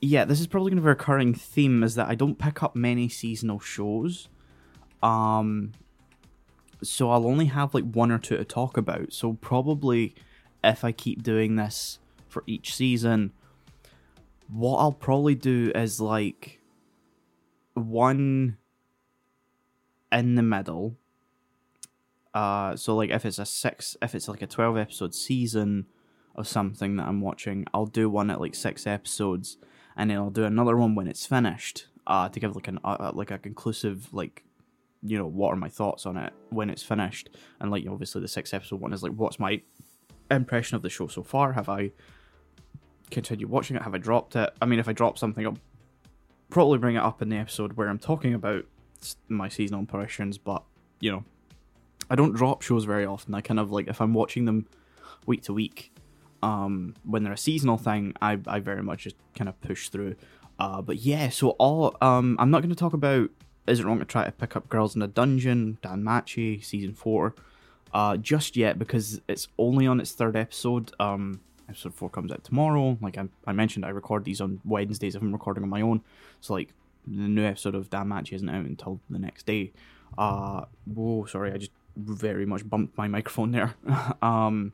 [0.00, 2.62] yeah, this is probably going to be a recurring theme is that I don't pick
[2.62, 4.28] up many seasonal shows.
[5.02, 5.72] Um,
[6.82, 9.12] so I'll only have like one or two to talk about.
[9.12, 10.14] So probably
[10.62, 11.98] if I keep doing this
[12.28, 13.32] for each season,
[14.48, 16.60] what I'll probably do is like
[17.74, 18.56] one
[20.12, 20.96] in the middle.
[22.34, 25.86] Uh, so like if it's a six, if it's like a twelve episode season
[26.38, 29.58] of something that I'm watching, I'll do one at like six episodes,
[29.96, 31.86] and then I'll do another one when it's finished.
[32.06, 34.42] Uh, to give like an uh, like a conclusive like
[35.02, 37.30] you know, what are my thoughts on it when it's finished.
[37.60, 39.60] And like obviously the six episode one is like what's my
[40.30, 41.52] impression of the show so far?
[41.52, 41.92] Have I
[43.10, 43.82] continued watching it?
[43.82, 44.50] Have I dropped it?
[44.60, 45.58] I mean, if I drop something, I'll
[46.50, 48.64] probably bring it up in the episode where I'm talking about
[49.28, 50.38] my seasonal impressions.
[50.38, 50.62] But
[51.00, 51.24] you know,
[52.10, 53.34] I don't drop shows very often.
[53.34, 54.66] I kind of like if I'm watching them
[55.26, 55.92] week to week,
[56.42, 60.16] um, when they're a seasonal thing, I I very much just kind of push through.
[60.58, 63.30] Uh, but yeah, so all um, I'm not going to talk about.
[63.66, 66.94] Is it wrong to try to pick up Girls in a Dungeon, Dan Machi, season
[66.94, 67.34] four,
[67.92, 70.92] uh, just yet because it's only on its third episode.
[70.98, 72.96] Um, episode four comes out tomorrow.
[73.00, 76.02] Like I, I mentioned, I record these on Wednesdays if I'm recording on my own.
[76.40, 76.72] So like
[77.06, 79.72] the new episode of Dan Machi isn't out until the next day.
[80.16, 83.74] Uh, whoa, sorry, I just very much bumped my microphone there.
[84.22, 84.72] um,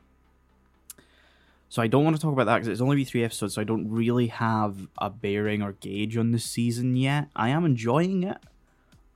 [1.69, 3.61] so I don't want to talk about that because it's only be three episodes, so
[3.61, 7.27] I don't really have a bearing or gauge on this season yet.
[7.35, 8.37] I am enjoying it,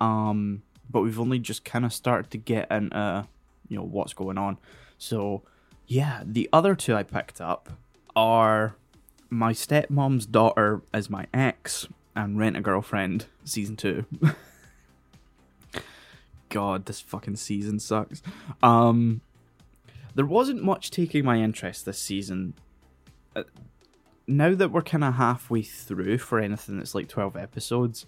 [0.02, 3.28] um, but we've only just kind of started to get into
[3.68, 4.58] you know what's going on.
[4.98, 5.44] So
[5.88, 7.70] yeah, the other two I picked up
[8.16, 8.76] are
[9.30, 14.06] my stepmom's daughter as my ex and Rent a Girlfriend season two.
[16.50, 18.24] God, this fucking season sucks.
[18.64, 19.22] Um,
[20.20, 22.54] there wasn't much taking my interest this season.
[23.38, 23.44] Uh,
[24.28, 28.06] now that we're kind of halfway through for anything that's like 12 episodes,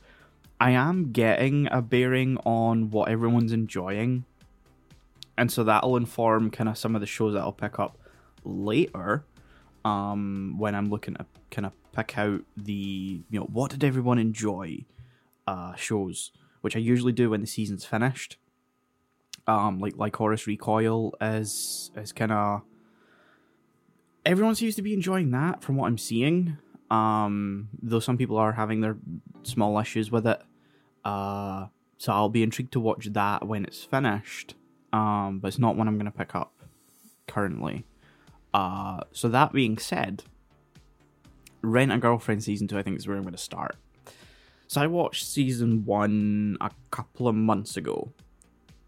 [0.60, 4.26] I am getting a bearing on what everyone's enjoying.
[5.38, 7.98] And so that'll inform kind of some of the shows that I'll pick up
[8.44, 9.24] later
[9.86, 14.20] um, when I'm looking to kind of pick out the, you know, what did everyone
[14.20, 14.84] enjoy
[15.48, 18.36] uh, shows, which I usually do when the season's finished
[19.52, 22.62] um like like Lycoris Recoil is is kind of
[24.26, 26.58] everyone seems to be enjoying that from what I'm seeing.
[26.90, 28.98] Um, though some people are having their
[29.44, 30.42] small issues with it.
[31.06, 34.56] Uh, so I'll be intrigued to watch that when it's finished.
[34.92, 36.54] Um, but it's not one I'm going to pick up
[37.28, 37.86] currently.
[38.54, 40.24] Uh, so that being said,
[41.62, 43.78] Rent a Girlfriend season two, I think is where I'm going to start.
[44.68, 48.12] So I watched season one a couple of months ago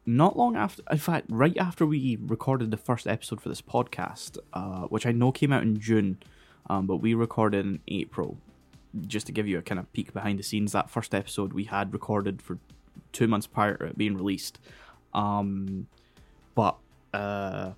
[0.06, 4.38] not long after, in fact, right after we recorded the first episode for this podcast,
[4.54, 6.18] uh, which I know came out in June,
[6.70, 8.38] um, but we recorded in April.
[9.08, 11.63] Just to give you a kind of peek behind the scenes, that first episode we
[11.63, 12.60] had recorded for
[13.12, 14.60] two months prior to it being released.
[15.13, 15.88] Um,
[16.54, 16.78] but
[17.13, 17.72] uh,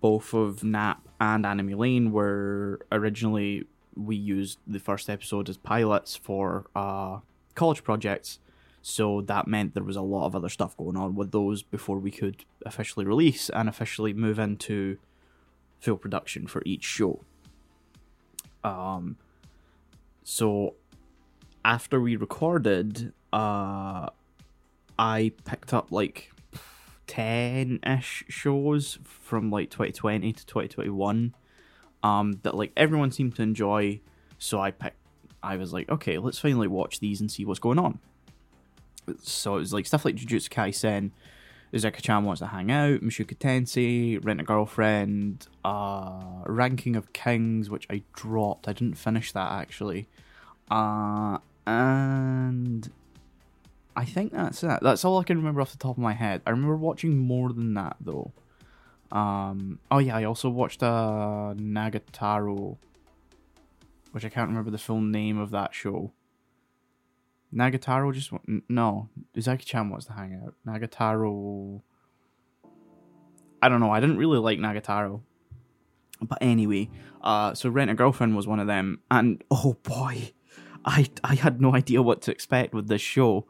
[0.00, 3.64] both of Nap and Anime Lane were originally
[3.96, 7.18] we used the first episode as pilots for uh,
[7.54, 8.38] college projects
[8.88, 11.98] so that meant there was a lot of other stuff going on with those before
[11.98, 14.96] we could officially release and officially move into
[15.78, 17.22] full production for each show.
[18.64, 19.18] Um,
[20.24, 20.76] so
[21.66, 24.08] after we recorded, uh,
[24.98, 26.32] I picked up like
[27.08, 31.34] 10 ish shows from like 2020 to 2021
[32.02, 34.00] um, that like everyone seemed to enjoy.
[34.38, 34.96] So I picked,
[35.42, 37.98] I was like, okay, let's finally watch these and see what's going on
[39.22, 41.10] so it was like stuff like Jujutsu Kaisen,
[41.72, 47.86] Uzaki-chan wants to hang out, Mushoku Tensei, Rent a Girlfriend, uh, Ranking of Kings, which
[47.90, 48.68] I dropped.
[48.68, 50.08] I didn't finish that actually.
[50.70, 52.90] Uh, and
[53.94, 54.78] I think that's it.
[54.80, 56.40] That's all I can remember off the top of my head.
[56.46, 58.32] I remember watching more than that though.
[59.10, 62.76] Um, oh yeah, I also watched uh, Nagatoro,
[64.12, 66.12] which I can't remember the full name of that show.
[67.54, 68.30] Nagatoro just
[68.68, 69.08] no.
[69.36, 70.54] Uzaki-chan wants to hang out.
[70.66, 71.80] Nagatoro.
[73.62, 73.90] I don't know.
[73.90, 75.22] I didn't really like Nagatoro.
[76.20, 76.90] But anyway,
[77.22, 80.32] uh, so Rent a Girlfriend was one of them, and oh boy,
[80.84, 83.46] I I had no idea what to expect with this show.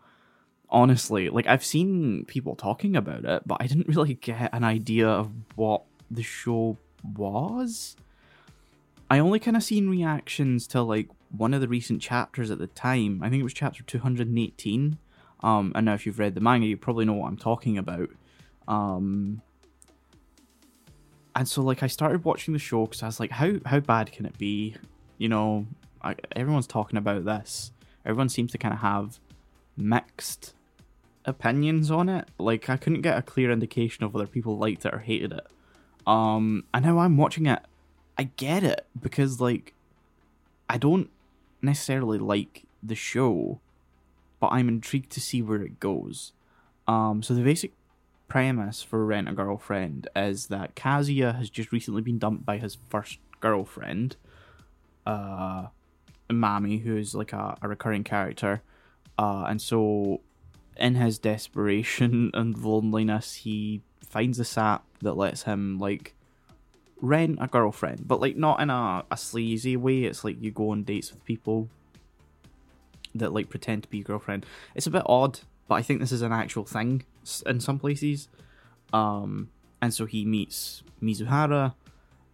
[0.70, 5.08] Honestly, like I've seen people talking about it, but I didn't really get an idea
[5.08, 7.96] of what the show was.
[9.10, 12.66] I only kind of seen reactions to like one of the recent chapters at the
[12.66, 13.22] time.
[13.22, 14.98] I think it was chapter 218.
[15.40, 18.10] Um, and now if you've read the manga, you probably know what I'm talking about.
[18.66, 19.42] Um,
[21.34, 24.10] and so like I started watching the show because I was like, how how bad
[24.10, 24.74] can it be?
[25.18, 25.66] You know,
[26.02, 27.72] I, everyone's talking about this.
[28.04, 29.20] Everyone seems to kind of have
[29.76, 30.54] mixed
[31.24, 32.28] opinions on it.
[32.38, 35.46] Like I couldn't get a clear indication of whether people liked it or hated it.
[36.06, 37.60] Um, and now I'm watching it.
[38.16, 39.74] I get it because like
[40.68, 41.10] I don't
[41.62, 43.60] necessarily like the show,
[44.40, 46.32] but I'm intrigued to see where it goes.
[46.86, 47.72] Um, so the basic
[48.28, 52.78] premise for Rent a Girlfriend is that Kazuya has just recently been dumped by his
[52.88, 54.16] first girlfriend,
[55.06, 55.66] uh,
[56.30, 58.62] Mami, who's like a, a recurring character,
[59.18, 60.20] uh, and so
[60.76, 66.14] in his desperation and loneliness, he finds a sap that lets him like
[67.00, 70.04] rent a girlfriend, but like not in a, a sleazy way.
[70.04, 71.68] It's like you go on dates with people
[73.14, 74.46] that like pretend to be your girlfriend.
[74.74, 77.04] It's a bit odd, but I think this is an actual thing
[77.46, 78.28] in some places.
[78.92, 81.74] Um, and so he meets Mizuhara,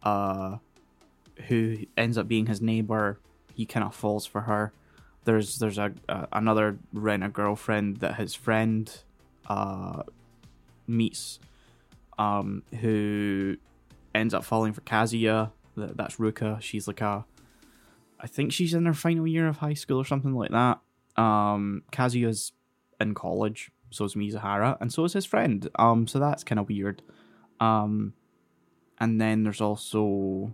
[0.03, 0.57] uh,
[1.49, 3.19] who ends up being his neighbor.
[3.55, 4.73] He kind of falls for her.
[5.25, 5.93] There's there's a,
[6.33, 8.91] another rent a girlfriend that his friend
[9.47, 10.03] uh
[10.87, 11.39] meets,
[12.19, 13.57] um, who
[14.15, 15.51] ends up falling for Kazuya.
[15.77, 16.61] That, that's Ruka.
[16.61, 17.25] She's like a,
[18.21, 20.81] I think she's in her final year of high school or something like that.
[21.21, 22.53] Um, Kazuya's
[23.01, 25.69] in college, so is Mizuhara, and so is his friend.
[25.77, 27.03] Um, so that's kind of weird.
[27.61, 28.15] Um,
[28.99, 30.53] and then there's also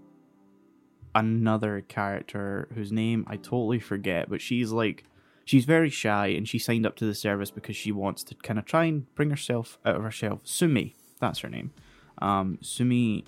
[1.14, 5.04] another character whose name I totally forget, but she's like
[5.44, 8.58] she's very shy and she signed up to the service because she wants to kind
[8.58, 10.40] of try and bring herself out of herself.
[10.44, 11.72] Sumi, that's her name.
[12.18, 13.24] Um, Sumi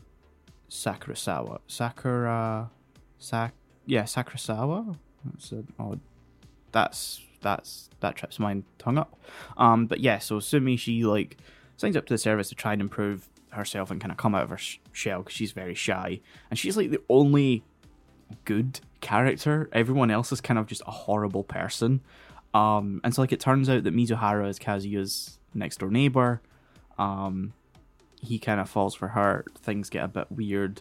[0.72, 1.58] Sakurasawa.
[1.66, 2.70] Sakura
[3.18, 3.52] Sak
[3.84, 4.96] yeah, Sakurasawa?
[5.24, 6.00] That's an odd
[6.72, 9.20] that's that's that trips my tongue up.
[9.58, 11.36] Um, but yeah, so Sumi she like
[11.76, 14.44] signs up to the service to try and improve herself and kind of come out
[14.44, 17.64] of her sh- shell because she's very shy, and she's like the only
[18.46, 19.68] good character.
[19.72, 22.00] Everyone else is kind of just a horrible person.
[22.54, 26.40] Um, and so like it turns out that Mizuhara is Kazuya's next door neighbor.
[26.98, 27.52] Um,
[28.22, 29.44] he kind of falls for her.
[29.58, 30.80] Things get a bit weird.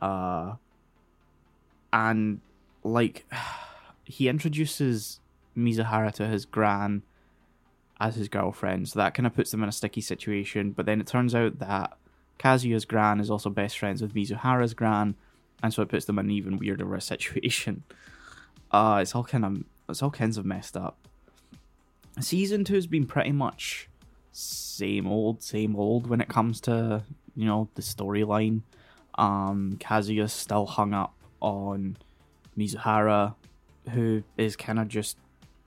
[0.00, 0.54] Uh,
[1.92, 2.40] and
[2.82, 3.26] like
[4.04, 5.20] he introduces
[5.56, 7.02] Mizuhara to his gran
[8.00, 10.72] as his girlfriend, so that kind of puts them in a sticky situation.
[10.72, 11.96] But then it turns out that
[12.38, 15.14] Kazuya's gran is also best friends with Mizuhara's gran,
[15.62, 17.84] and so it puts them in an even weirder situation.
[18.72, 20.96] Uh, it's all kind of it's all kinds of messed up.
[22.20, 23.88] Season two has been pretty much
[24.32, 27.02] same old, same old when it comes to
[27.36, 28.62] you know the storyline.
[29.16, 31.96] Um, Kazuya's still hung up on
[32.56, 33.34] Mizuhara,
[33.90, 35.16] who is kind of just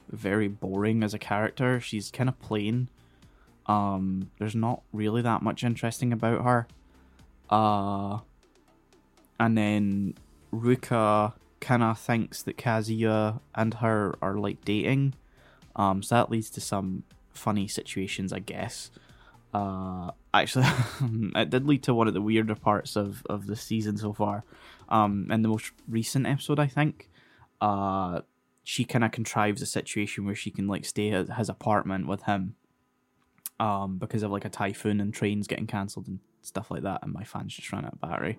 [0.10, 1.80] very boring as a character.
[1.80, 2.90] She's kind of plain.
[3.68, 6.68] Um, there's not really that much interesting about her.
[7.50, 8.20] Uh,
[9.40, 10.16] and then
[10.54, 15.14] Ruka kind of thinks that Kazuya and her are like dating.
[15.76, 17.04] Um, so that leads to some
[17.36, 18.92] funny situations, I guess.
[19.54, 20.66] Uh, actually,
[21.36, 24.44] it did lead to one of the weirder parts of, of the season so far.
[24.90, 27.10] Um, in the most recent episode, I think,
[27.62, 28.22] uh,
[28.64, 32.24] she kind of contrives a situation where she can like stay at his apartment with
[32.24, 32.56] him,
[33.60, 37.14] um, because of like a typhoon and trains getting cancelled and stuff like that, and
[37.14, 38.38] my fans just ran out of battery.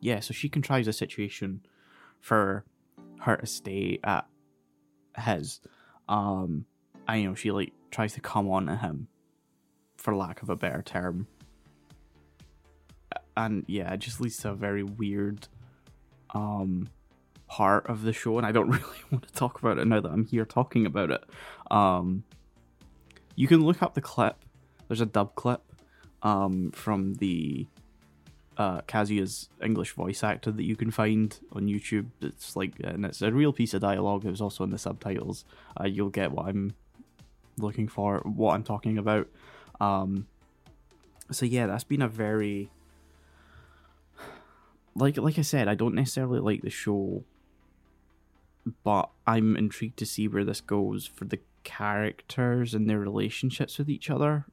[0.00, 1.60] Yeah, so she contrives a situation
[2.20, 2.64] for
[3.20, 4.26] her to stay at
[5.18, 5.60] his,
[6.08, 6.64] um,
[7.06, 9.08] and you know she like tries to come on to him,
[9.96, 11.26] for lack of a better term.
[13.36, 15.48] And yeah, it just leads to a very weird
[16.34, 16.88] um
[17.46, 20.10] part of the show and I don't really want to talk about it now that
[20.10, 21.24] I'm here talking about it.
[21.70, 22.24] Um
[23.34, 24.36] you can look up the clip.
[24.88, 25.62] There's a dub clip
[26.22, 27.66] um from the
[28.56, 32.08] uh Kazuya's English voice actor that you can find on YouTube.
[32.20, 34.24] It's like and it's a real piece of dialogue.
[34.24, 35.44] It was also in the subtitles.
[35.80, 36.74] Uh, you'll get what I'm
[37.60, 39.28] looking for, what I'm talking about.
[39.80, 40.26] Um
[41.30, 42.70] so yeah, that's been a very
[44.94, 47.24] like like I said, I don't necessarily like the show,
[48.84, 53.90] but I'm intrigued to see where this goes for the characters and their relationships with
[53.90, 54.46] each other.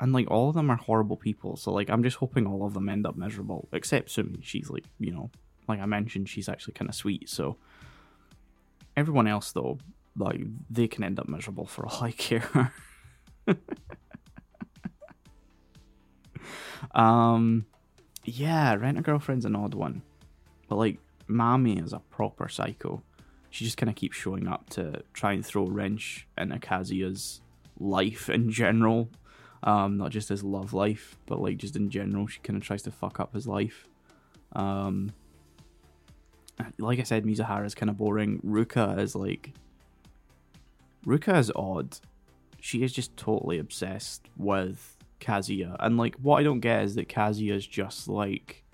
[0.00, 2.74] And like all of them are horrible people, so like I'm just hoping all of
[2.74, 3.68] them end up miserable.
[3.72, 5.30] Except Sumi, she's like you know,
[5.68, 7.28] like I mentioned, she's actually kind of sweet.
[7.28, 7.56] So
[8.96, 9.78] everyone else though,
[10.16, 10.40] like
[10.70, 12.72] they can end up miserable for all I care.
[16.94, 17.66] um
[18.24, 20.02] yeah, Rent a Girlfriend's an odd one.
[20.68, 20.98] But like
[21.28, 23.02] Mami is a proper psycho.
[23.50, 27.40] She just kind of keeps showing up to try and throw wrench in a Kazuya's
[27.78, 29.10] life in general.
[29.64, 32.82] Um, not just his love life, but like just in general, she kind of tries
[32.82, 33.88] to fuck up his life.
[34.54, 35.12] Um,
[36.78, 38.40] like I said, Mizuhara is kind of boring.
[38.44, 39.52] Ruka is like,
[41.06, 41.98] Ruka is odd.
[42.60, 45.76] She is just totally obsessed with Kazuya.
[45.80, 48.64] And like what I don't get is that Kazuya is just like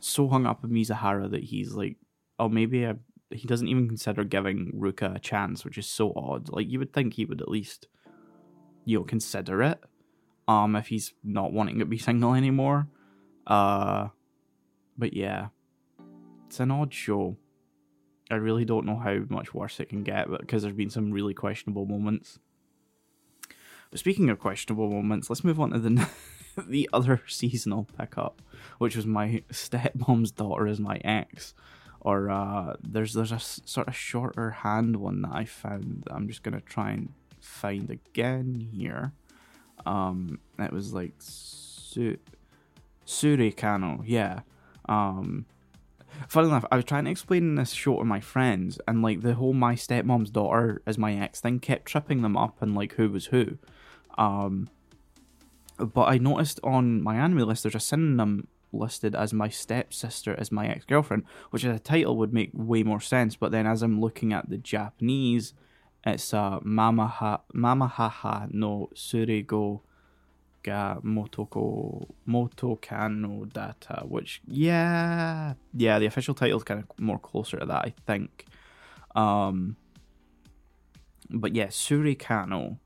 [0.00, 1.96] so hung up with Mizuhara that he's like,
[2.38, 2.94] oh maybe I,
[3.30, 6.50] he doesn't even consider giving Ruka a chance, which is so odd.
[6.50, 7.88] Like you would think he would at least,
[8.84, 9.80] you know, consider it.
[10.46, 12.88] Um, if he's not wanting to be single anymore.
[13.46, 14.08] Uh,
[14.96, 15.48] but yeah,
[16.46, 17.36] it's an odd show.
[18.30, 21.12] I really don't know how much worse it can get, but because there's been some
[21.12, 22.38] really questionable moments.
[23.90, 26.08] But speaking of questionable moments, let's move on to the
[26.66, 28.40] the other seasonal pickup,
[28.78, 31.54] which was my stepmom's daughter as my ex.
[32.00, 36.04] Or uh, there's there's a sort of shorter hand one that I found.
[36.04, 37.10] That I'm just gonna try and
[37.40, 39.12] find again here.
[39.86, 42.18] Um, it was like Su-
[43.06, 44.40] Tsurekano, yeah.
[44.86, 45.46] Um,
[46.28, 49.34] funny enough, I was trying to explain this show to my friends, and like the
[49.34, 53.08] whole my stepmom's daughter is my ex thing kept tripping them up and like who
[53.10, 53.58] was who.
[54.16, 54.70] Um,
[55.78, 60.52] but I noticed on my anime list there's a synonym listed as my stepsister as
[60.52, 63.36] my ex girlfriend, which as a title would make way more sense.
[63.36, 65.54] But then as I'm looking at the Japanese,
[66.04, 69.80] it's uh, Mamaha Mamahaha no Surego
[70.64, 75.54] ga Motoko Motokano Data, which yeah.
[75.72, 78.46] Yeah the official title is kind of more closer to that I think.
[79.14, 79.76] Um,
[81.30, 82.78] but yeah, Tsurekano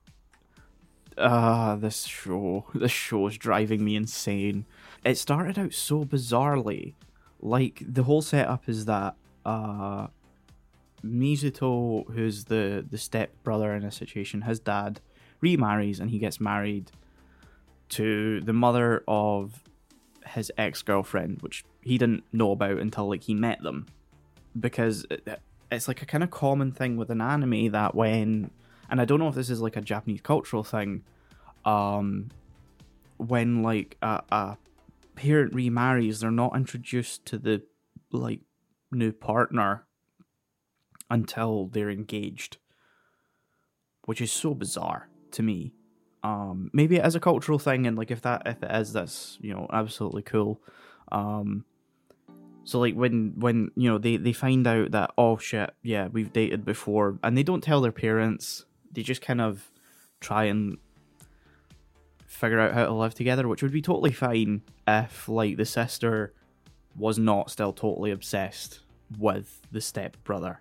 [1.17, 4.67] uh this show this show is driving me insane.
[5.05, 6.95] It started out so bizarrely.
[7.41, 9.15] Like the whole setup is that
[9.47, 10.09] uh
[11.03, 15.01] mizuto who's the the step brother in a situation his dad
[15.41, 16.91] remarries and he gets married
[17.89, 19.63] to the mother of
[20.27, 23.87] his ex-girlfriend which he didn't know about until like he met them
[24.59, 28.51] because it, it's like a kind of common thing with an anime that when
[28.89, 31.05] and I don't know if this is like a Japanese cultural thing.
[31.65, 32.31] Um,
[33.19, 34.57] when like a, a
[35.15, 37.63] parent remarries, they're not introduced to the
[38.13, 38.41] like
[38.91, 39.87] new partner
[41.11, 42.59] until they're engaged,
[44.07, 45.75] which is so bizarre to me.
[46.23, 49.39] Um, maybe it is a cultural thing, and like if that if it is, that's
[49.41, 50.61] you know absolutely cool.
[51.13, 51.65] Um,
[52.65, 56.33] so like when when you know they they find out that oh shit yeah we've
[56.33, 59.71] dated before, and they don't tell their parents they just kind of
[60.21, 60.79] try and
[62.27, 66.35] figure out how to live together, which would be totally fine if like the sister
[66.97, 68.81] was not still totally obsessed
[69.19, 70.61] with the step brother.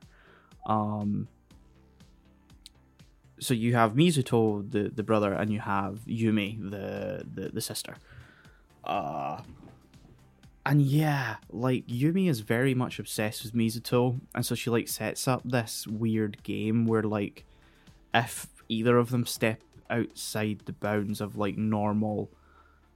[0.66, 1.28] Um
[3.40, 7.96] so you have Mizuto, the, the brother, and you have Yumi, the, the, the sister.
[8.84, 9.42] Uh
[10.68, 15.26] and yeah, like Yumi is very much obsessed with Mizuto, and so she like sets
[15.26, 17.46] up this weird game where like
[18.14, 22.30] if either of them step outside the bounds of like normal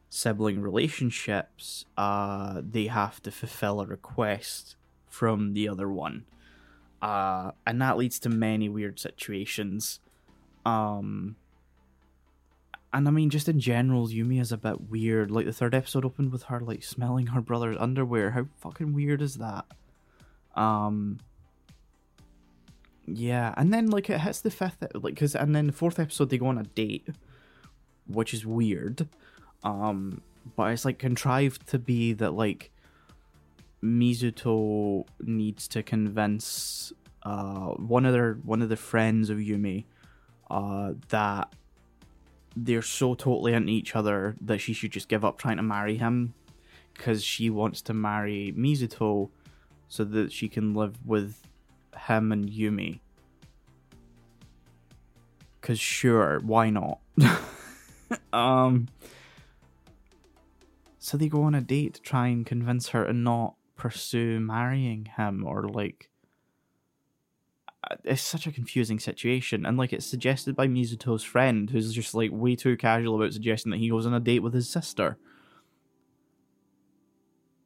[0.09, 4.75] sibling relationships, uh, they have to fulfill a request
[5.07, 6.25] from the other one.
[7.01, 10.01] Uh, and that leads to many weird situations.
[10.65, 11.35] Um,
[12.93, 15.31] and I mean, just in general, Yumi is a bit weird.
[15.31, 18.31] Like the third episode opened with her like smelling her brother's underwear.
[18.31, 19.65] How fucking weird is that?
[20.55, 21.19] Um,
[23.07, 26.29] yeah, and then like it hits the fifth, like, cause and then the fourth episode
[26.29, 27.07] they go on a date,
[28.07, 29.07] which is weird.
[29.63, 30.21] Um,
[30.55, 32.71] but it's like contrived to be that like
[33.83, 36.91] Mizuto needs to convince
[37.23, 39.85] uh one of their one of the friends of Yumi,
[40.51, 41.53] uh that
[42.55, 45.97] they're so totally into each other that she should just give up trying to marry
[45.97, 46.33] him,
[46.93, 49.29] because she wants to marry Mizuto,
[49.87, 51.41] so that she can live with
[52.07, 52.99] him and Yumi.
[55.61, 56.99] Cause sure, why not?
[58.33, 58.87] um
[60.99, 65.05] So they go on a date to try and convince her to not pursue marrying
[65.17, 66.10] him or like
[68.03, 72.29] it's such a confusing situation and like it's suggested by Mizuto's friend who's just like
[72.31, 75.17] way too casual about suggesting that he goes on a date with his sister.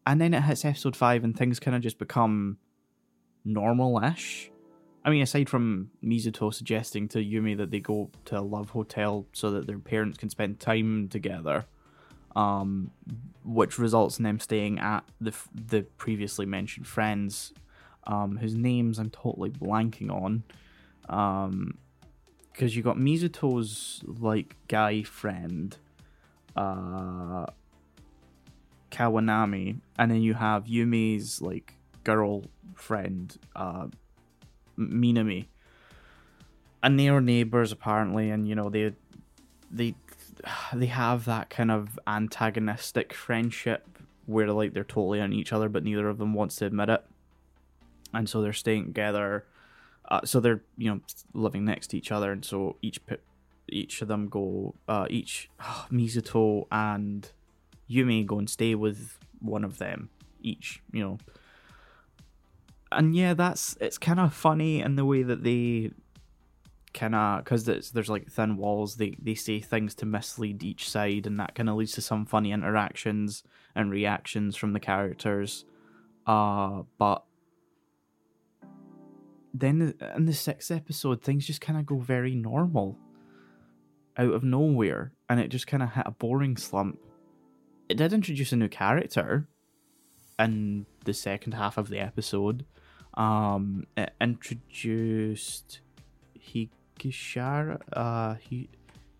[0.08, 2.58] And then it hits episode 5 and things kind of just become
[3.44, 4.52] normal-ish.
[5.06, 9.28] I mean, aside from Mizuto suggesting to Yumi that they go to a love hotel
[9.34, 11.66] so that their parents can spend time together,
[12.36, 12.90] um,
[13.44, 17.54] which results in them staying at the the previously mentioned friends,
[18.08, 20.43] um, whose names I'm totally blanking on,
[21.10, 21.78] um,
[22.51, 25.76] because you got Mizuto's like guy friend,
[26.56, 27.47] uh,
[28.91, 32.43] Kawanami, and then you have Yumi's like girl
[32.76, 33.88] friend, uh,
[34.78, 35.47] Minami,
[36.82, 38.93] and they are neighbors apparently, and you know they
[39.72, 39.95] they
[40.74, 45.84] they have that kind of antagonistic friendship where like they're totally on each other, but
[45.84, 47.03] neither of them wants to admit it,
[48.16, 49.45] and so they're staying together.
[50.09, 50.99] Uh, so they're you know
[51.34, 52.99] living next to each other, and so each
[53.70, 57.30] each of them go uh, each oh, Mizuto and
[57.89, 60.09] Yumi go and stay with one of them
[60.41, 61.18] each, you know
[62.95, 65.91] and yeah, that's it's kind of funny in the way that they
[66.93, 68.95] kind of because there's, like thin walls.
[68.95, 72.26] They they say things to mislead each side, and that kind of leads to some
[72.26, 73.43] funny interactions
[73.76, 75.66] and reactions from the characters.
[76.26, 77.24] Uh, but
[79.60, 82.97] then in the sixth episode, things just kind of go very normal
[84.18, 86.99] out of nowhere, and it just kind of hit a boring slump.
[87.88, 89.47] It did introduce a new character
[90.39, 92.66] in the second half of the episode.
[93.14, 95.80] Um, it introduced
[96.38, 97.80] Higashara.
[97.93, 98.70] Uh, he,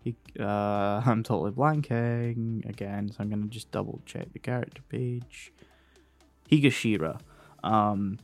[0.02, 5.52] he, uh, I'm totally blanking again, so I'm gonna just double check the character page.
[6.50, 7.20] Higashira.
[7.64, 8.18] Um,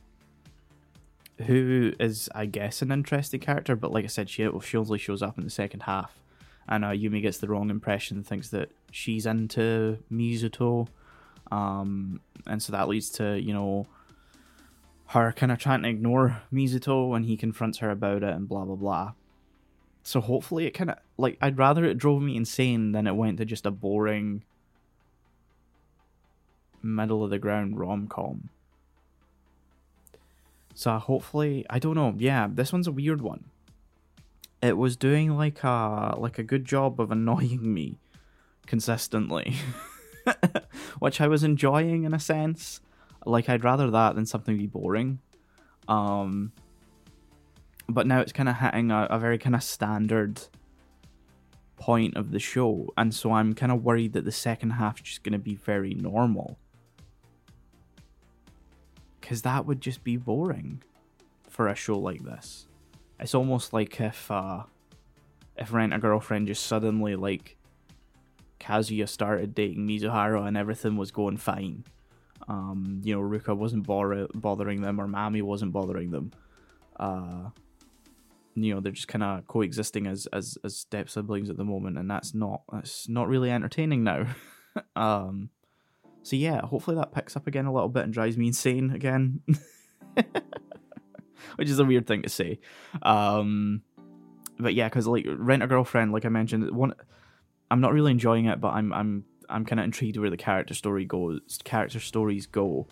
[1.43, 5.21] who is, I guess, an interesting character, but like I said, she, she only shows
[5.21, 6.19] up in the second half.
[6.67, 10.87] And uh, Yumi gets the wrong impression, thinks that she's into Mizuto.
[11.51, 13.85] Um, and so that leads to, you know,
[15.07, 18.65] her kind of trying to ignore Mizuto when he confronts her about it and blah,
[18.65, 19.13] blah, blah.
[20.03, 23.37] So hopefully it kind of, like, I'd rather it drove me insane than it went
[23.37, 24.43] to just a boring,
[26.81, 28.49] middle of the ground rom com.
[30.73, 32.13] So hopefully, I don't know.
[32.17, 33.45] Yeah, this one's a weird one.
[34.61, 37.99] It was doing like a like a good job of annoying me
[38.65, 39.55] consistently,
[40.99, 42.81] which I was enjoying in a sense.
[43.25, 45.19] Like I'd rather that than something be boring.
[45.87, 46.53] Um,
[47.89, 50.41] but now it's kind of hitting a, a very kind of standard
[51.75, 55.03] point of the show, and so I'm kind of worried that the second half is
[55.03, 56.57] just going to be very normal
[59.23, 60.83] because that would just be boring
[61.49, 62.67] for a show like this.
[63.21, 64.63] It's almost like if uh,
[65.55, 67.55] if Rent a Girlfriend just suddenly like
[68.59, 71.85] Kazuya started dating Mizuhara and everything was going fine.
[72.49, 76.31] Um, you know, Ruka wasn't bor- bothering them or Mami wasn't bothering them.
[76.99, 77.49] Uh,
[78.55, 81.97] you know, they're just kind of coexisting as as as step siblings at the moment,
[81.97, 84.25] and that's not that's not really entertaining now.
[84.97, 85.49] um,
[86.23, 89.41] so yeah, hopefully that picks up again a little bit and drives me insane again.
[91.57, 92.59] Which is a weird thing to say.
[93.01, 93.81] Um
[94.57, 96.93] but yeah, because like Rent a Girlfriend, like I mentioned, one
[97.69, 101.05] I'm not really enjoying it, but I'm I'm I'm kinda intrigued where the character story
[101.05, 102.87] goes character stories go.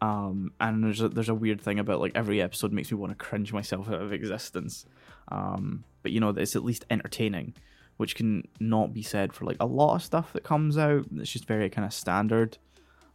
[0.00, 3.10] Um and there's a there's a weird thing about like every episode makes me want
[3.10, 4.86] to cringe myself out of existence.
[5.28, 7.54] Um but you know, it's at least entertaining
[7.96, 11.06] which can not be said for like a lot of stuff that comes out.
[11.16, 12.58] It's just very kind of standard.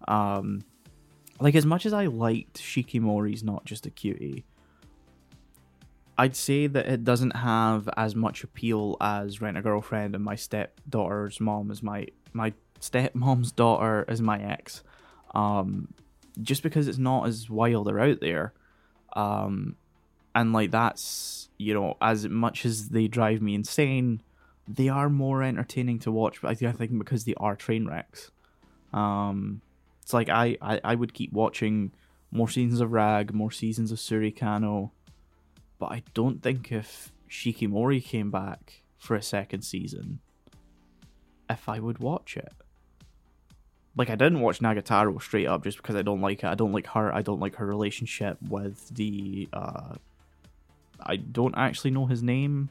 [0.08, 0.64] Um,
[1.40, 4.46] like as much as I liked Shikimori's not just a cutie,
[6.18, 10.36] I'd say that it doesn't have as much appeal as Rent a Girlfriend and my
[10.36, 14.84] stepdaughter's mom as my my stepmom's daughter as my ex.
[15.34, 15.94] Um,
[16.42, 18.54] just because it's not as wild or out there.
[19.14, 19.76] Um,
[20.34, 24.22] and like that's you know as much as they drive me insane
[24.76, 28.32] they are more entertaining to watch, but I think because they are train wrecks.
[28.94, 29.62] Um,
[30.02, 31.92] it's like I, I, I would keep watching
[32.32, 34.92] more seasons of Rag, more seasons of Tsurekano,
[35.80, 40.20] but I don't think if Shikimori came back for a second season,
[41.50, 42.54] if I would watch it.
[43.98, 46.48] Like I didn't watch Nagatoro straight up just because I don't like it.
[46.48, 47.14] I don't like her.
[47.14, 49.50] I don't like her relationship with the.
[49.52, 49.96] Uh,
[51.02, 52.70] I don't actually know his name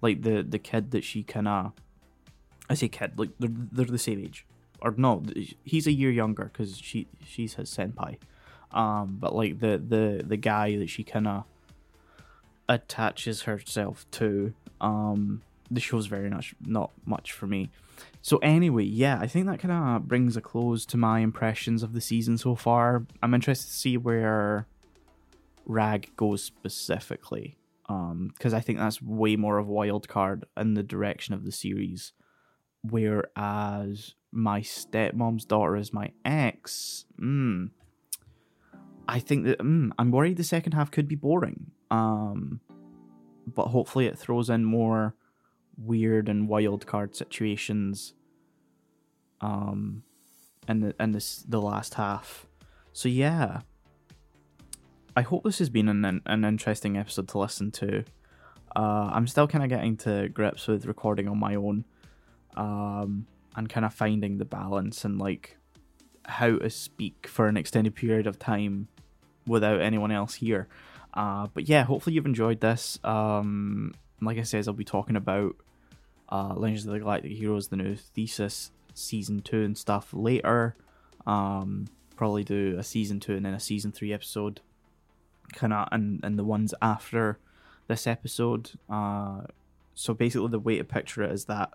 [0.00, 1.72] like the the kid that she kind of
[2.70, 4.46] I say kid like they're they're the same age.
[4.80, 5.22] Or no
[5.64, 8.18] he's a year younger because she she's his senpai.
[8.72, 11.44] Um but like the the the guy that she kind of
[12.68, 17.70] attaches herself to um the show's very much not much for me.
[18.22, 21.92] So anyway yeah i think that kind of brings a close to my impressions of
[21.92, 23.04] the season so far.
[23.22, 24.68] I'm interested to see where
[25.66, 27.56] rag goes specifically
[27.88, 31.44] because um, I think that's way more of a wild card in the direction of
[31.44, 32.12] the series.
[32.82, 37.06] Whereas my stepmom's daughter is my ex.
[37.20, 37.70] Mm,
[39.08, 41.72] I think that mm, I'm worried the second half could be boring.
[41.90, 42.60] Um,
[43.46, 45.14] but hopefully it throws in more
[45.78, 48.12] weird and wild card situations.
[49.40, 50.02] Um,
[50.68, 52.46] in the in this the last half.
[52.92, 53.60] So yeah,
[55.18, 58.04] I hope this has been an an interesting episode to listen to.
[58.76, 61.84] Uh, I'm still kind of getting to grips with recording on my own,
[62.56, 65.56] um, and kind of finding the balance and like
[66.24, 68.86] how to speak for an extended period of time
[69.44, 70.68] without anyone else here.
[71.14, 73.00] Uh, but yeah, hopefully you've enjoyed this.
[73.02, 75.56] Um, like I said, I'll be talking about
[76.28, 80.76] uh, Legends of the Galactic Heroes, the new thesis season two and stuff later.
[81.26, 84.60] Um, probably do a season two and then a season three episode
[85.52, 87.38] kind of and and the ones after
[87.88, 88.70] this episode.
[88.88, 89.42] Uh,
[89.94, 91.72] so basically, the way to picture it is that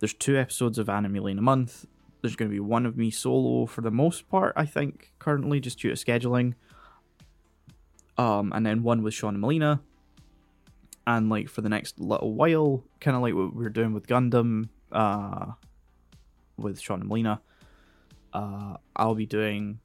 [0.00, 1.86] there's two episodes of Anime Lane a month.
[2.20, 5.60] There's going to be one of me solo for the most part, I think, currently,
[5.60, 6.54] just due to scheduling.
[8.18, 9.80] Um, and then one with Sean and Melina.
[11.06, 14.06] And like for the next little while, kind of like what we are doing with
[14.08, 15.52] Gundam, uh,
[16.56, 17.40] with Sean and Melina,
[18.32, 19.78] uh, I'll be doing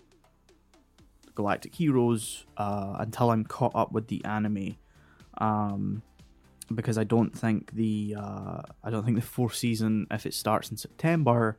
[1.36, 4.75] Galactic Heroes uh, until I'm caught up with the anime.
[5.38, 6.03] Um,
[6.73, 10.71] because I don't think the uh, I don't think the fourth season, if it starts
[10.71, 11.57] in September,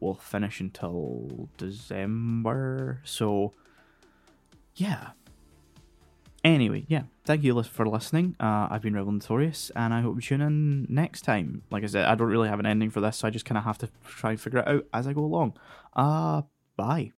[0.00, 3.00] will finish until December.
[3.04, 3.52] So,
[4.74, 5.08] yeah.
[6.44, 7.02] Anyway, yeah.
[7.24, 8.36] Thank you for listening.
[8.38, 11.62] Uh, I've been Rebel Notorious, and I hope you tune in next time.
[11.70, 13.58] Like I said, I don't really have an ending for this, so I just kind
[13.58, 15.58] of have to try and figure it out as I go along.
[15.94, 16.42] Uh,
[16.76, 17.12] bye.